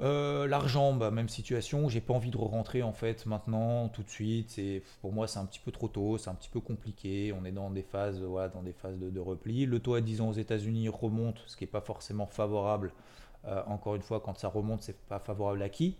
Euh, 0.01 0.47
l'argent, 0.47 0.95
bah, 0.95 1.11
même 1.11 1.29
situation. 1.29 1.89
J'ai 1.89 2.01
pas 2.01 2.15
envie 2.15 2.31
de 2.31 2.37
rentrer 2.37 2.83
en 2.83 2.93
fait 2.93 3.27
maintenant, 3.27 3.89
tout 3.89 4.03
de 4.03 4.09
suite. 4.09 4.61
Pour 5.01 5.13
moi 5.13 5.29
c'est 5.29 5.39
un 5.39 5.45
petit 5.45 5.61
peu 5.61 5.73
trop 5.73 5.89
tôt, 5.89 6.17
c'est 6.19 6.31
un 6.31 6.35
petit 6.35 6.49
peu 6.49 6.61
compliqué. 6.61 7.35
On 7.39 7.45
est 7.45 7.53
dans 7.53 7.71
des 7.71 7.83
phases, 7.83 8.21
dans 8.21 8.63
des 8.63 8.73
phases 8.73 8.99
de, 8.99 9.21
repli. 9.21 9.67
Le 9.67 9.79
taux 9.79 9.95
à 9.95 10.01
10 10.01 10.21
ans 10.23 10.29
aux 10.29 10.35
États-Unis 10.35 10.89
remonte, 10.89 11.43
ce 11.47 11.57
qui 11.57 11.65
est 11.65 11.69
pas 11.69 11.83
forcément 11.83 12.27
favorable. 12.27 12.93
Euh, 13.47 13.63
encore 13.67 13.95
une 13.95 14.03
fois, 14.03 14.21
quand 14.21 14.37
ça 14.39 14.49
remonte, 14.49 14.83
c'est 14.83 14.99
pas 15.07 15.19
favorable 15.19 15.63
à 15.63 15.69
qui? 15.69 15.97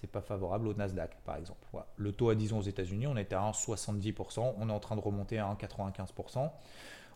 C'est 0.00 0.10
pas 0.10 0.20
favorable 0.20 0.68
au 0.68 0.74
Nasdaq, 0.74 1.16
par 1.24 1.36
exemple. 1.36 1.66
Le 1.96 2.12
taux 2.12 2.28
à 2.28 2.34
10 2.34 2.52
ans 2.52 2.58
aux 2.58 2.62
États-Unis, 2.62 3.06
on 3.06 3.16
était 3.16 3.34
à 3.34 3.40
1,70%. 3.40 4.54
On 4.58 4.68
est 4.68 4.72
en 4.72 4.80
train 4.80 4.96
de 4.96 5.00
remonter 5.00 5.38
à 5.38 5.46
1,95%. 5.54 6.50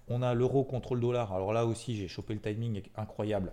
On 0.08 0.22
a 0.22 0.34
l'euro 0.34 0.64
contre 0.64 0.94
le 0.94 1.00
dollar. 1.00 1.32
Alors 1.32 1.52
là 1.52 1.66
aussi, 1.66 1.96
j'ai 1.96 2.08
chopé 2.08 2.34
le 2.34 2.40
timing 2.40 2.82
incroyable 2.96 3.52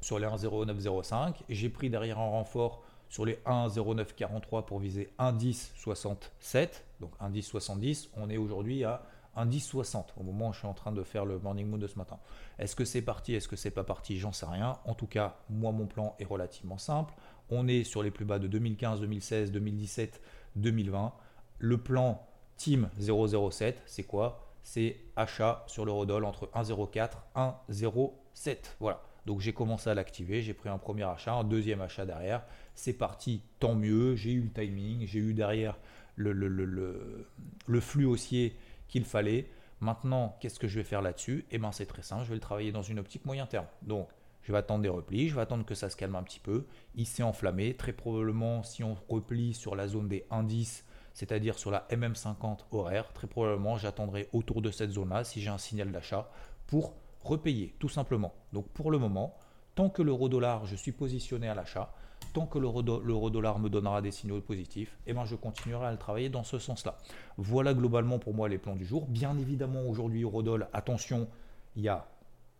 sur 0.00 0.18
les 0.18 0.26
1,0905. 0.26 1.34
J'ai 1.48 1.68
pris 1.68 1.90
derrière 1.90 2.18
un 2.18 2.28
renfort 2.28 2.82
sur 3.08 3.24
les 3.24 3.34
1,0943 3.46 4.64
pour 4.64 4.78
viser 4.78 5.12
1,1067. 5.18 6.82
Donc 7.00 7.12
1,1070. 7.20 8.08
On 8.16 8.30
est 8.30 8.36
aujourd'hui 8.36 8.84
à 8.84 9.02
1,1060 9.36 10.06
au 10.16 10.22
moment 10.22 10.48
où 10.48 10.52
je 10.52 10.58
suis 10.58 10.66
en 10.66 10.74
train 10.74 10.92
de 10.92 11.02
faire 11.02 11.24
le 11.24 11.38
morning 11.38 11.66
moon 11.66 11.78
de 11.78 11.86
ce 11.86 11.96
matin. 11.96 12.18
Est-ce 12.58 12.76
que 12.76 12.84
c'est 12.84 13.02
parti 13.02 13.34
Est-ce 13.34 13.48
que 13.48 13.56
c'est 13.56 13.70
pas 13.70 13.84
parti? 13.84 14.18
J'en 14.18 14.32
sais 14.32 14.46
rien. 14.46 14.78
En 14.84 14.94
tout 14.94 15.06
cas, 15.06 15.36
moi, 15.48 15.72
mon 15.72 15.86
plan 15.86 16.14
est 16.18 16.24
relativement 16.24 16.78
simple. 16.78 17.14
On 17.50 17.68
est 17.68 17.84
sur 17.84 18.02
les 18.02 18.10
plus 18.10 18.24
bas 18.24 18.38
de 18.38 18.46
2015, 18.46 19.00
2016, 19.00 19.52
2017, 19.52 20.20
2020. 20.56 21.12
Le 21.58 21.78
plan 21.78 22.26
Team 22.56 22.90
007, 22.98 23.82
c'est 23.86 24.04
quoi? 24.04 24.44
C'est 24.62 25.00
achat 25.16 25.64
sur 25.66 25.84
l'eurodoll 25.86 26.24
entre 26.24 26.46
1,04 26.54 27.10
et 27.36 27.38
1,07. 27.74 28.56
Voilà. 28.80 29.02
Donc 29.28 29.40
j'ai 29.40 29.52
commencé 29.52 29.90
à 29.90 29.94
l'activer, 29.94 30.40
j'ai 30.40 30.54
pris 30.54 30.70
un 30.70 30.78
premier 30.78 31.02
achat, 31.02 31.34
un 31.34 31.44
deuxième 31.44 31.82
achat 31.82 32.06
derrière. 32.06 32.46
C'est 32.74 32.94
parti, 32.94 33.42
tant 33.58 33.74
mieux. 33.74 34.16
J'ai 34.16 34.32
eu 34.32 34.40
le 34.40 34.50
timing, 34.50 35.06
j'ai 35.06 35.18
eu 35.18 35.34
derrière 35.34 35.76
le, 36.16 36.32
le, 36.32 36.48
le, 36.48 37.28
le 37.66 37.80
flux 37.80 38.06
haussier 38.06 38.56
qu'il 38.88 39.04
fallait. 39.04 39.50
Maintenant, 39.80 40.38
qu'est-ce 40.40 40.58
que 40.58 40.66
je 40.66 40.78
vais 40.78 40.82
faire 40.82 41.02
là-dessus? 41.02 41.44
Eh 41.50 41.58
bien, 41.58 41.72
c'est 41.72 41.84
très 41.84 42.00
simple, 42.00 42.24
je 42.24 42.30
vais 42.30 42.36
le 42.36 42.40
travailler 42.40 42.72
dans 42.72 42.80
une 42.80 42.98
optique 42.98 43.26
moyen 43.26 43.44
terme. 43.44 43.66
Donc, 43.82 44.08
je 44.44 44.50
vais 44.50 44.56
attendre 44.56 44.80
des 44.80 44.88
replis, 44.88 45.28
je 45.28 45.34
vais 45.34 45.42
attendre 45.42 45.66
que 45.66 45.74
ça 45.74 45.90
se 45.90 45.96
calme 45.96 46.16
un 46.16 46.22
petit 46.22 46.40
peu. 46.40 46.64
Il 46.94 47.06
s'est 47.06 47.22
enflammé. 47.22 47.74
Très 47.74 47.92
probablement, 47.92 48.62
si 48.62 48.82
on 48.82 48.96
replie 49.10 49.52
sur 49.52 49.76
la 49.76 49.88
zone 49.88 50.08
des 50.08 50.24
indices, 50.30 50.86
c'est-à-dire 51.12 51.58
sur 51.58 51.70
la 51.70 51.86
MM50 51.90 52.60
horaire, 52.72 53.12
très 53.12 53.26
probablement, 53.26 53.76
j'attendrai 53.76 54.30
autour 54.32 54.62
de 54.62 54.70
cette 54.70 54.92
zone-là 54.92 55.22
si 55.22 55.42
j'ai 55.42 55.50
un 55.50 55.58
signal 55.58 55.92
d'achat 55.92 56.30
pour 56.66 56.94
repayer, 57.22 57.74
tout 57.78 57.88
simplement. 57.88 58.32
Donc, 58.52 58.68
pour 58.68 58.90
le 58.90 58.98
moment, 58.98 59.36
tant 59.74 59.88
que 59.88 60.02
l'euro-dollar, 60.02 60.66
je 60.66 60.76
suis 60.76 60.92
positionné 60.92 61.48
à 61.48 61.54
l'achat, 61.54 61.92
tant 62.32 62.46
que 62.46 62.58
l'euro-dollar 62.58 63.58
me 63.58 63.68
donnera 63.68 64.02
des 64.02 64.10
signaux 64.10 64.40
positifs, 64.40 64.98
eh 65.06 65.12
ben 65.12 65.24
je 65.24 65.36
continuerai 65.36 65.86
à 65.86 65.92
le 65.92 65.98
travailler 65.98 66.28
dans 66.28 66.42
ce 66.42 66.58
sens-là. 66.58 66.98
Voilà 67.36 67.74
globalement 67.74 68.18
pour 68.18 68.34
moi 68.34 68.48
les 68.48 68.58
plans 68.58 68.76
du 68.76 68.84
jour. 68.84 69.06
Bien 69.06 69.38
évidemment, 69.38 69.82
aujourd'hui, 69.82 70.22
euro-dollar, 70.22 70.68
attention, 70.72 71.28
il 71.76 71.82
y 71.82 71.88
a 71.88 72.08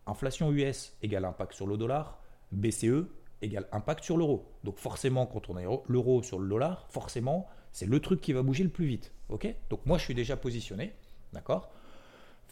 inflation 0.07 0.53
US 0.53 0.97
égale 1.03 1.25
impact 1.25 1.53
sur 1.55 1.67
le 1.67 1.77
dollar, 1.77 2.19
BCE 2.53 3.07
égale 3.43 3.67
impact 3.73 4.05
sur 4.05 4.17
l'euro. 4.17 4.50
Donc 4.65 4.79
forcément, 4.79 5.27
quand 5.27 5.50
on 5.50 5.57
a 5.57 5.62
l'euro 5.88 6.23
sur 6.23 6.38
le 6.38 6.49
dollar, 6.49 6.87
forcément, 6.88 7.47
c'est 7.73 7.87
le 7.87 8.00
truc 8.00 8.21
qui 8.21 8.33
va 8.33 8.43
bouger 8.43 8.65
le 8.65 8.71
plus 8.71 8.87
vite. 8.87 9.12
Donc 9.71 9.85
moi, 9.87 9.99
je 9.99 10.05
suis 10.05 10.15
déjà 10.15 10.37
positionné, 10.37 10.95
d'accord? 11.33 11.71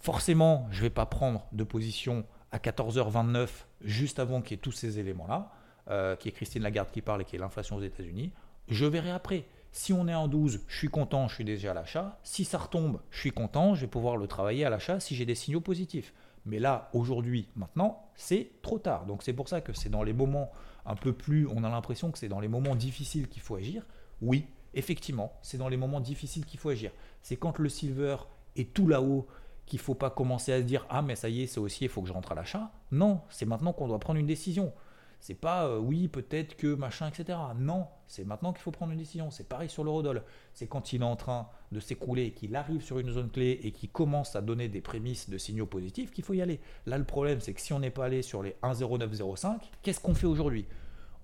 Forcément, 0.01 0.67
je 0.71 0.79
ne 0.79 0.83
vais 0.83 0.91
pas 0.91 1.07
prendre 1.07 1.47
de 1.53 1.65
position 1.65 2.25
à 2.53 2.59
14h29 2.59 3.49
juste 3.83 4.19
avant 4.19 4.41
qu'il 4.41 4.53
y 4.53 4.55
ait 4.55 4.63
tous 4.63 4.73
ces 4.73 4.99
éléments-là. 4.99 5.53
Euh, 5.89 6.17
qui 6.17 6.29
est 6.29 6.33
Christine 6.33 6.65
Lagarde 6.65 6.91
qui 6.91 7.01
parle 7.01 7.23
et 7.23 7.25
qui 7.25 7.37
est 7.37 7.39
l'inflation 7.39 7.77
aux 7.77 7.83
États-Unis. 7.83 8.33
Je 8.67 8.87
verrai 8.87 9.13
après. 9.13 9.45
Si 9.71 9.93
on 9.93 10.09
est 10.09 10.15
en 10.15 10.27
12, 10.27 10.63
je 10.67 10.77
suis 10.77 10.89
content, 10.89 11.29
je 11.29 11.37
suis 11.37 11.45
déjà 11.45 11.71
à 11.71 11.75
l'achat. 11.75 12.19
Si 12.25 12.45
ça 12.45 12.59
retombe, 12.59 13.01
je 13.11 13.21
suis 13.21 13.31
content, 13.31 13.77
je 13.77 13.83
vais 13.83 13.87
pouvoir 13.87 14.17
le 14.17 14.27
travailler 14.27 14.65
à 14.65 14.71
l'achat 14.71 14.99
si 14.99 15.15
j'ai 15.15 15.25
des 15.25 15.37
signaux 15.37 15.61
positifs. 15.61 16.13
Mais 16.45 16.59
là, 16.59 16.91
aujourd'hui, 16.93 17.49
maintenant, 17.55 18.11
c'est 18.17 18.51
trop 18.63 18.81
tard. 18.81 19.07
Donc 19.07 19.23
c'est 19.23 19.33
pour 19.33 19.49
ça 19.49 19.61
que 19.61 19.73
c'est 19.73 19.89
dans 19.89 20.03
les 20.03 20.13
moments 20.13 20.51
un 20.87 20.97
peu 20.97 21.13
plus, 21.13 21.47
on 21.47 21.63
a 21.63 21.69
l'impression 21.69 22.11
que 22.11 22.19
c'est 22.19 22.29
dans 22.29 22.41
les 22.41 22.49
moments 22.49 22.75
difficiles 22.75 23.29
qu'il 23.29 23.43
faut 23.43 23.55
agir. 23.55 23.87
Oui, 24.21 24.47
effectivement, 24.75 25.35
c'est 25.41 25.59
dans 25.59 25.69
les 25.69 25.77
moments 25.77 26.01
difficiles 26.01 26.47
qu'il 26.47 26.59
faut 26.59 26.71
agir. 26.71 26.91
C'est 27.23 27.37
quand 27.37 27.61
le 27.61 27.69
silver 27.69 28.17
est 28.57 28.73
tout 28.73 28.89
là-haut 28.89 29.29
qu'il 29.67 29.79
ne 29.79 29.83
faut 29.83 29.95
pas 29.95 30.11
commencer 30.11 30.53
à 30.53 30.59
se 30.59 30.65
dire 30.65 30.87
ah 30.89 31.03
mais 31.03 31.17
ça 31.17 31.29
y 31.29 31.43
est, 31.43 31.47
c'est 31.47 31.61
aussi, 31.61 31.85
il 31.85 31.91
faut 31.91 32.03
que 32.03 32.09
je 32.09 32.13
rentre 32.13 32.33
à 32.33 32.35
l'achat. 32.35 32.71
Non, 32.93 33.21
c'est 33.29 33.47
maintenant 33.47 33.73
qu'on 33.73 33.89
doit 33.89 33.99
prendre 33.99 34.19
une 34.19 34.27
décision. 34.27 34.73
C'est 35.21 35.35
pas 35.35 35.67
euh, 35.67 35.79
oui, 35.79 36.09
peut-être 36.09 36.57
que 36.57 36.75
machin, 36.75 37.09
etc. 37.09 37.39
Non, 37.57 37.87
c'est 38.07 38.25
maintenant 38.25 38.53
qu'il 38.53 38.63
faut 38.63 38.71
prendre 38.71 38.93
une 38.93 38.99
décision. 38.99 39.31
C'est 39.31 39.49
pareil 39.49 39.69
sur 39.69 39.83
l'eurodoll. 39.83 40.23
C'est 40.55 40.67
quand 40.67 40.93
il 40.93 41.03
est 41.03 41.05
en 41.05 41.17
train 41.17 41.49
de 41.73 41.81
s'écrouler, 41.81 42.33
qu'il 42.33 42.55
arrive 42.55 42.83
sur 42.83 42.99
une 42.99 43.11
zone 43.11 43.31
clé 43.31 43.59
et 43.63 43.73
qu'il 43.73 43.91
commence 43.91 44.37
à 44.37 44.41
donner 44.41 44.69
des 44.69 44.81
prémices 44.81 45.29
de 45.29 45.39
signaux 45.39 45.67
positifs 45.67 46.13
qu'il 46.13 46.25
faut 46.25 46.35
y 46.35 46.43
aller. 46.43 46.61
Là, 46.87 46.99
le 46.99 47.05
problème, 47.05 47.41
c'est 47.41 47.55
que 47.55 47.61
si 47.61 47.73
on 47.73 47.81
n'est 47.81 47.91
pas 47.91 48.05
allé 48.05 48.23
sur 48.23 48.43
les 48.43 48.57
1,0905, 48.63 49.59
qu'est-ce 49.83 50.01
qu'on 50.01 50.15
fait 50.15 50.27
aujourd'hui? 50.27 50.67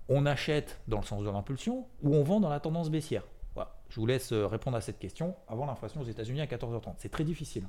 On 0.09 0.25
achète 0.25 0.81
dans 0.87 0.97
le 0.97 1.05
sens 1.05 1.23
de 1.23 1.29
l'impulsion 1.29 1.85
ou 2.01 2.15
on 2.15 2.23
vend 2.23 2.39
dans 2.39 2.49
la 2.49 2.59
tendance 2.59 2.89
baissière? 2.89 3.23
Voilà. 3.55 3.73
Je 3.89 3.99
vous 3.99 4.05
laisse 4.05 4.33
euh, 4.33 4.47
répondre 4.47 4.75
à 4.75 4.81
cette 4.81 4.99
question 4.99 5.35
avant 5.47 5.65
l'inflation 5.65 6.01
aux 6.01 6.05
États-Unis 6.05 6.41
à 6.41 6.45
14h30. 6.45 6.95
C'est 6.97 7.11
très 7.11 7.23
difficile. 7.23 7.63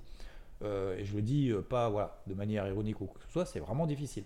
Euh, 0.62 0.96
et 0.96 1.04
je 1.04 1.14
le 1.14 1.22
dis 1.22 1.52
pas 1.68 1.88
voilà, 1.88 2.22
de 2.26 2.34
manière 2.34 2.66
ironique 2.66 3.00
ou 3.00 3.06
quoi 3.06 3.20
que 3.20 3.26
ce 3.26 3.32
soit, 3.32 3.46
c'est 3.46 3.60
vraiment 3.60 3.86
difficile. 3.86 4.24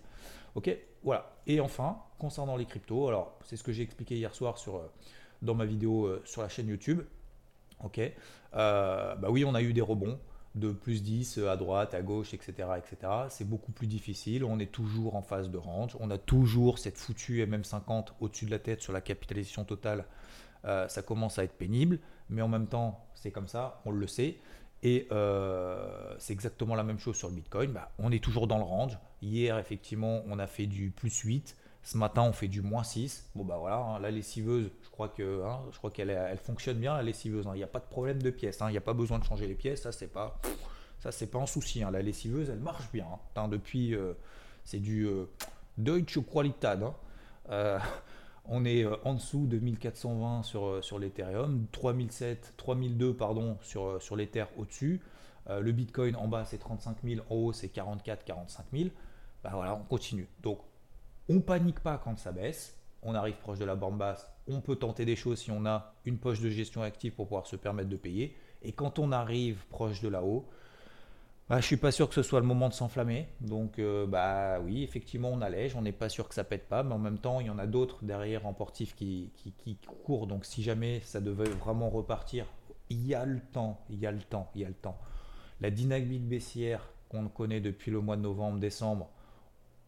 Ok, 0.55 0.75
voilà. 1.03 1.31
Et 1.47 1.59
enfin, 1.59 1.97
concernant 2.17 2.57
les 2.57 2.65
cryptos, 2.65 3.07
alors 3.07 3.37
c'est 3.43 3.55
ce 3.55 3.63
que 3.63 3.71
j'ai 3.71 3.83
expliqué 3.83 4.15
hier 4.15 4.33
soir 4.33 4.57
sur, 4.57 4.77
euh, 4.77 4.91
dans 5.41 5.55
ma 5.55 5.65
vidéo 5.65 6.05
euh, 6.05 6.21
sur 6.25 6.41
la 6.41 6.49
chaîne 6.49 6.67
YouTube. 6.67 7.01
Ok, 7.83 7.99
euh, 7.99 9.15
bah 9.15 9.29
oui, 9.29 9.45
on 9.45 9.55
a 9.55 9.61
eu 9.61 9.73
des 9.73 9.81
rebonds 9.81 10.19
de 10.55 10.71
plus 10.71 11.01
10 11.01 11.37
à 11.37 11.55
droite, 11.55 11.93
à 11.93 12.01
gauche, 12.01 12.33
etc. 12.33 12.67
etc. 12.77 13.13
C'est 13.29 13.47
beaucoup 13.47 13.71
plus 13.71 13.87
difficile. 13.87 14.43
On 14.43 14.59
est 14.59 14.71
toujours 14.71 15.15
en 15.15 15.21
phase 15.21 15.49
de 15.49 15.57
range. 15.57 15.95
On 15.99 16.09
a 16.11 16.17
toujours 16.17 16.79
cette 16.79 16.97
foutue 16.97 17.45
MM50 17.45 18.07
au-dessus 18.19 18.45
de 18.45 18.51
la 18.51 18.59
tête 18.59 18.81
sur 18.81 18.91
la 18.91 18.99
capitalisation 18.99 19.63
totale. 19.63 20.05
ça 20.63 21.01
commence 21.03 21.39
à 21.39 21.43
être 21.43 21.53
pénible, 21.53 21.99
mais 22.29 22.41
en 22.41 22.49
même 22.49 22.67
temps, 22.67 23.05
c'est 23.13 23.31
comme 23.31 23.47
ça, 23.47 23.81
on 23.85 23.91
le 23.91 24.07
sait. 24.07 24.39
Et 24.81 25.07
euh, 25.11 26.15
c'est 26.19 26.33
exactement 26.33 26.75
la 26.75 26.83
même 26.83 26.99
chose 26.99 27.17
sur 27.17 27.27
le 27.27 27.35
Bitcoin. 27.35 27.71
Bah, 27.71 27.91
on 27.99 28.11
est 28.11 28.23
toujours 28.23 28.47
dans 28.47 28.57
le 28.57 28.63
range. 28.63 28.97
Hier, 29.21 29.57
effectivement, 29.57 30.21
on 30.27 30.39
a 30.39 30.47
fait 30.47 30.67
du 30.67 30.91
plus 30.91 31.17
8. 31.19 31.55
Ce 31.83 31.97
matin, 31.97 32.23
on 32.23 32.33
fait 32.33 32.47
du 32.47 32.61
moins 32.61 32.83
6. 32.83 33.29
Bon, 33.35 33.43
bah 33.43 33.57
voilà, 33.57 33.77
hein, 33.77 33.99
la 33.99 34.11
lessiveuse, 34.11 34.69
je 34.83 34.89
crois 34.89 35.09
que 35.09 35.43
hein, 35.43 35.61
qu'elle 35.93 36.09
elle 36.09 36.37
fonctionne 36.37 36.77
bien, 36.77 36.95
la 36.95 37.03
lessiveuse. 37.03 37.47
Hein. 37.47 37.51
Il 37.55 37.57
n'y 37.57 37.63
a 37.63 37.67
pas 37.67 37.79
de 37.79 37.85
problème 37.85 38.21
de 38.21 38.29
pièces. 38.29 38.59
Il 38.61 38.71
n'y 38.71 38.77
a 38.77 38.81
pas 38.81 38.93
besoin 38.93 39.19
de 39.19 39.23
changer 39.23 39.47
les 39.47 39.55
pièces. 39.55 39.81
Ça, 39.81 39.91
c'est 39.91 40.07
pas, 40.07 40.39
ça, 40.99 41.11
c'est 41.11 41.27
pas 41.27 41.39
un 41.39 41.45
souci. 41.45 41.79
La 41.79 42.01
lessiveuse, 42.01 42.49
elle 42.49 42.59
marche 42.59 42.89
bien. 42.91 43.07
depuis, 43.49 43.95
euh, 43.95 44.13
c'est 44.63 44.79
du 44.79 45.07
euh, 45.07 45.25
Deutsche 45.77 46.19
Qualität. 46.31 46.79
On 48.51 48.65
est 48.65 48.83
euh, 48.83 48.95
en 49.05 49.13
dessous 49.13 49.45
de 49.45 49.59
1420 49.59 50.43
sur, 50.43 50.65
euh, 50.65 50.81
sur 50.81 50.97
l'Ethereum, 50.97 51.67
3007, 51.71 52.55
3002 52.57 53.13
pardon, 53.13 53.57
sur, 53.61 53.85
euh, 53.85 53.99
sur 53.99 54.15
l'Ether 54.15 54.45
au-dessus. 54.57 55.01
le 55.47 55.71
Bitcoin 55.71 56.15
en 56.15 56.27
bas 56.27 56.45
c'est 56.45 56.59
35 56.59 56.97
000, 57.03 57.21
en 57.29 57.35
haut 57.35 57.53
c'est 57.53 57.69
44, 57.69 58.23
45 58.23 58.65
000. 58.73 58.89
Bah 59.43 59.51
voilà, 59.53 59.75
on 59.75 59.83
continue. 59.83 60.27
Donc 60.41 60.59
on 61.29 61.41
panique 61.41 61.79
pas 61.79 61.97
quand 62.03 62.17
ça 62.17 62.31
baisse. 62.31 62.75
On 63.01 63.15
arrive 63.15 63.35
proche 63.37 63.59
de 63.59 63.65
la 63.65 63.75
borne 63.75 63.97
basse. 63.97 64.29
On 64.47 64.61
peut 64.61 64.75
tenter 64.75 65.05
des 65.05 65.15
choses 65.15 65.39
si 65.39 65.51
on 65.51 65.65
a 65.65 65.93
une 66.05 66.17
poche 66.17 66.41
de 66.41 66.49
gestion 66.49 66.81
active 66.81 67.13
pour 67.13 67.27
pouvoir 67.27 67.47
se 67.47 67.55
permettre 67.55 67.89
de 67.89 67.95
payer. 67.95 68.35
Et 68.61 68.73
quand 68.73 68.99
on 68.99 69.11
arrive 69.11 69.65
proche 69.69 70.01
de 70.01 70.09
là-haut, 70.09 70.45
bah, 71.49 71.59
je 71.59 71.65
suis 71.65 71.77
pas 71.77 71.91
sûr 71.91 72.07
que 72.07 72.13
ce 72.13 72.21
soit 72.21 72.39
le 72.39 72.45
moment 72.45 72.69
de 72.69 72.75
s'enflammer. 72.75 73.27
Donc, 73.41 73.79
euh, 73.79 74.05
bah 74.05 74.59
oui, 74.59 74.83
effectivement, 74.83 75.29
on 75.29 75.41
allège. 75.41 75.75
On 75.75 75.81
n'est 75.81 75.91
pas 75.91 76.07
sûr 76.07 76.27
que 76.27 76.35
ça 76.35 76.43
pète 76.43 76.69
pas, 76.69 76.83
mais 76.83 76.93
en 76.93 76.99
même 76.99 77.17
temps, 77.17 77.39
il 77.39 77.47
y 77.47 77.49
en 77.49 77.57
a 77.57 77.65
d'autres 77.65 78.03
derrière 78.03 78.45
en 78.45 78.53
portif 78.53 78.95
qui, 78.95 79.31
qui, 79.35 79.77
courent. 80.03 80.27
Donc, 80.27 80.45
si 80.45 80.61
jamais 80.61 81.01
ça 81.01 81.19
devait 81.21 81.49
vraiment 81.49 81.89
repartir, 81.89 82.45
il 82.91 83.05
y 83.07 83.15
a 83.15 83.25
le 83.25 83.39
temps, 83.39 83.83
il 83.89 83.99
y 83.99 84.05
a 84.05 84.11
le 84.11 84.21
temps, 84.21 84.51
il 84.53 84.61
y 84.61 84.65
a 84.65 84.67
le 84.67 84.75
temps. 84.75 84.97
La 85.59 85.71
dynamique 85.71 86.27
baissière 86.27 86.87
qu'on 87.09 87.27
connaît 87.27 87.61
depuis 87.61 87.89
le 87.89 87.99
mois 87.99 88.15
de 88.15 88.21
novembre, 88.21 88.59
décembre, 88.59 89.09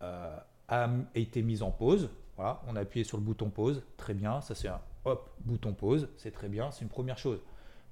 euh, 0.02 0.36
a 0.68 0.90
été 1.14 1.44
mise 1.44 1.62
en 1.62 1.70
pause. 1.70 2.10
Voilà, 2.38 2.60
on 2.68 2.76
a 2.76 2.80
appuyé 2.80 3.04
sur 3.04 3.18
le 3.18 3.24
bouton 3.24 3.52
pause, 3.52 3.84
très 3.98 4.16
bien. 4.16 4.42
Ça, 4.42 4.56
c'est 4.56 4.68
un 4.68 4.82
hop, 5.06 5.30
bouton 5.46 5.74
pause, 5.74 6.10
c'est 6.18 6.32
très 6.32 6.50
bien, 6.50 6.72
c'est 6.72 6.82
une 6.82 6.90
première 6.90 7.20
chose. 7.20 7.40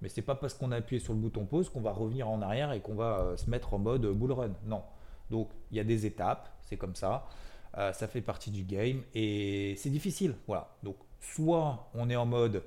Mais 0.01 0.09
c'est 0.09 0.21
pas 0.21 0.35
parce 0.35 0.53
qu'on 0.53 0.71
a 0.71 0.77
appuyé 0.77 0.99
sur 0.99 1.13
le 1.13 1.19
bouton 1.19 1.45
pause 1.45 1.69
qu'on 1.69 1.81
va 1.81 1.91
revenir 1.91 2.29
en 2.29 2.41
arrière 2.41 2.71
et 2.71 2.79
qu'on 2.79 2.95
va 2.95 3.19
euh, 3.19 3.37
se 3.37 3.49
mettre 3.49 3.73
en 3.73 3.79
mode 3.79 4.05
bull 4.05 4.31
run. 4.31 4.51
Non. 4.65 4.83
Donc 5.29 5.49
il 5.71 5.77
y 5.77 5.79
a 5.79 5.83
des 5.83 6.05
étapes, 6.05 6.49
c'est 6.61 6.77
comme 6.77 6.95
ça. 6.95 7.27
Euh, 7.77 7.93
ça 7.93 8.07
fait 8.07 8.21
partie 8.21 8.49
du 8.51 8.63
game 8.63 9.03
et 9.13 9.75
c'est 9.77 9.89
difficile. 9.89 10.35
Voilà. 10.47 10.69
Donc 10.83 10.95
soit 11.19 11.89
on 11.93 12.09
est 12.09 12.15
en 12.15 12.25
mode 12.25 12.63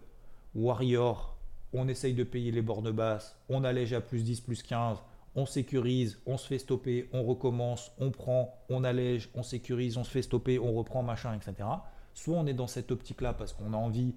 warrior, 0.54 1.36
on 1.72 1.88
essaye 1.88 2.14
de 2.14 2.24
payer 2.24 2.50
les 2.50 2.62
bornes 2.62 2.90
basses, 2.90 3.36
on 3.48 3.64
allège 3.64 3.92
à 3.92 4.00
plus 4.00 4.22
10, 4.22 4.42
plus 4.42 4.62
15, 4.62 4.98
on 5.34 5.46
sécurise, 5.46 6.20
on 6.26 6.36
se 6.36 6.46
fait 6.46 6.58
stopper, 6.58 7.08
on 7.12 7.24
recommence, 7.24 7.92
on 7.98 8.10
prend, 8.10 8.54
on 8.68 8.84
allège, 8.84 9.30
on 9.34 9.42
sécurise, 9.42 9.96
on 9.96 10.04
se 10.04 10.10
fait 10.10 10.22
stopper, 10.22 10.58
on 10.58 10.74
reprend, 10.74 11.02
machin, 11.02 11.34
etc. 11.34 11.68
Soit 12.14 12.36
on 12.36 12.46
est 12.46 12.54
dans 12.54 12.66
cette 12.66 12.92
optique-là 12.92 13.32
parce 13.32 13.54
qu'on 13.54 13.72
a 13.72 13.76
envie 13.76 14.14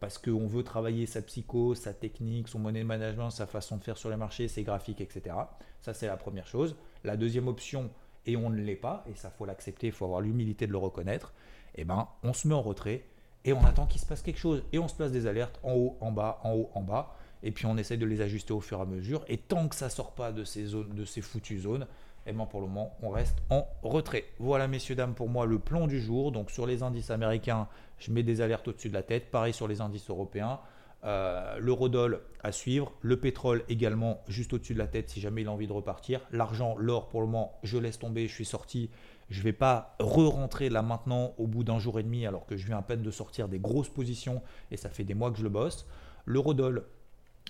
parce 0.00 0.18
qu'on 0.18 0.46
veut 0.46 0.62
travailler 0.62 1.06
sa 1.06 1.22
psycho, 1.22 1.74
sa 1.74 1.92
technique, 1.92 2.48
son 2.48 2.58
money 2.58 2.84
management, 2.84 3.30
sa 3.30 3.46
façon 3.46 3.76
de 3.76 3.84
faire 3.84 3.98
sur 3.98 4.10
les 4.10 4.16
marchés, 4.16 4.48
ses 4.48 4.62
graphiques, 4.62 5.00
etc. 5.00 5.36
Ça, 5.80 5.94
c'est 5.94 6.06
la 6.06 6.16
première 6.16 6.46
chose. 6.46 6.76
La 7.04 7.16
deuxième 7.16 7.48
option, 7.48 7.90
et 8.26 8.36
on 8.36 8.50
ne 8.50 8.60
l'est 8.60 8.76
pas, 8.76 9.04
et 9.10 9.14
ça, 9.14 9.30
faut 9.30 9.44
l'accepter, 9.44 9.88
il 9.88 9.92
faut 9.92 10.04
avoir 10.04 10.20
l'humilité 10.20 10.66
de 10.66 10.72
le 10.72 10.78
reconnaître, 10.78 11.32
eh 11.74 11.84
ben, 11.84 12.08
on 12.22 12.32
se 12.32 12.46
met 12.46 12.54
en 12.54 12.62
retrait 12.62 13.04
et 13.44 13.52
on 13.52 13.64
attend 13.64 13.86
qu'il 13.86 14.00
se 14.00 14.06
passe 14.06 14.22
quelque 14.22 14.38
chose. 14.38 14.62
Et 14.72 14.78
on 14.78 14.88
se 14.88 14.94
place 14.94 15.12
des 15.12 15.26
alertes 15.26 15.58
en 15.62 15.72
haut, 15.72 15.96
en 16.00 16.12
bas, 16.12 16.40
en 16.42 16.52
haut, 16.52 16.70
en 16.74 16.82
bas. 16.82 17.14
Et 17.42 17.52
puis 17.52 17.66
on 17.66 17.76
essaye 17.76 17.98
de 17.98 18.06
les 18.06 18.20
ajuster 18.20 18.52
au 18.52 18.60
fur 18.60 18.78
et 18.78 18.82
à 18.82 18.84
mesure. 18.84 19.24
Et 19.28 19.38
tant 19.38 19.68
que 19.68 19.76
ça 19.76 19.86
ne 19.86 19.90
sort 19.90 20.12
pas 20.12 20.32
de 20.32 20.44
ces 20.44 20.66
zones, 20.66 20.94
de 20.94 21.04
ces 21.04 21.22
foutues 21.22 21.60
zones, 21.60 21.86
Et 22.28 22.32
eh 22.32 22.34
bien 22.34 22.44
pour 22.44 22.60
le 22.60 22.66
moment, 22.66 22.94
on 23.00 23.08
reste 23.08 23.38
en 23.48 23.66
retrait. 23.82 24.26
Voilà, 24.38 24.68
messieurs, 24.68 24.94
dames, 24.94 25.14
pour 25.14 25.30
moi, 25.30 25.46
le 25.46 25.58
plan 25.58 25.86
du 25.86 25.98
jour. 25.98 26.30
Donc 26.30 26.50
sur 26.50 26.66
les 26.66 26.82
indices 26.82 27.10
américains, 27.10 27.68
je 27.98 28.12
mets 28.12 28.22
des 28.22 28.42
alertes 28.42 28.68
au-dessus 28.68 28.90
de 28.90 28.94
la 28.94 29.02
tête. 29.02 29.30
Pareil 29.30 29.54
sur 29.54 29.66
les 29.66 29.80
indices 29.80 30.10
européens. 30.10 30.60
Euh, 31.04 31.56
L'eurodoll 31.58 32.20
à 32.42 32.52
suivre, 32.52 32.92
le 33.00 33.18
pétrole 33.18 33.64
également 33.70 34.20
juste 34.28 34.52
au-dessus 34.52 34.74
de 34.74 34.78
la 34.78 34.88
tête 34.88 35.08
si 35.08 35.22
jamais 35.22 35.40
il 35.40 35.48
a 35.48 35.52
envie 35.52 35.66
de 35.66 35.72
repartir. 35.72 36.20
L'argent, 36.30 36.76
l'or 36.76 37.08
pour 37.08 37.22
le 37.22 37.28
moment, 37.28 37.58
je 37.62 37.78
laisse 37.78 37.98
tomber, 37.98 38.28
je 38.28 38.34
suis 38.34 38.44
sorti. 38.44 38.90
Je 39.30 39.38
ne 39.38 39.44
vais 39.44 39.54
pas 39.54 39.96
re-rentrer 39.98 40.68
là 40.68 40.82
maintenant 40.82 41.32
au 41.38 41.46
bout 41.46 41.64
d'un 41.64 41.78
jour 41.78 41.98
et 41.98 42.02
demi 42.02 42.26
alors 42.26 42.44
que 42.44 42.58
je 42.58 42.66
viens 42.66 42.76
à 42.76 42.82
peine 42.82 43.00
de 43.00 43.10
sortir 43.10 43.48
des 43.48 43.58
grosses 43.58 43.88
positions 43.88 44.42
et 44.70 44.76
ça 44.76 44.90
fait 44.90 45.04
des 45.04 45.14
mois 45.14 45.30
que 45.30 45.38
je 45.38 45.44
le 45.44 45.48
bosse. 45.48 45.86
L'eurodoll, 46.26 46.84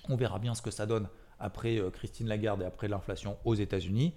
on 0.08 0.14
verra 0.14 0.38
bien 0.38 0.54
ce 0.54 0.62
que 0.62 0.70
ça 0.70 0.86
donne 0.86 1.08
après 1.40 1.78
euh, 1.78 1.90
Christine 1.90 2.28
Lagarde 2.28 2.62
et 2.62 2.64
après 2.64 2.86
l'inflation 2.86 3.38
aux 3.44 3.56
États-Unis. 3.56 4.14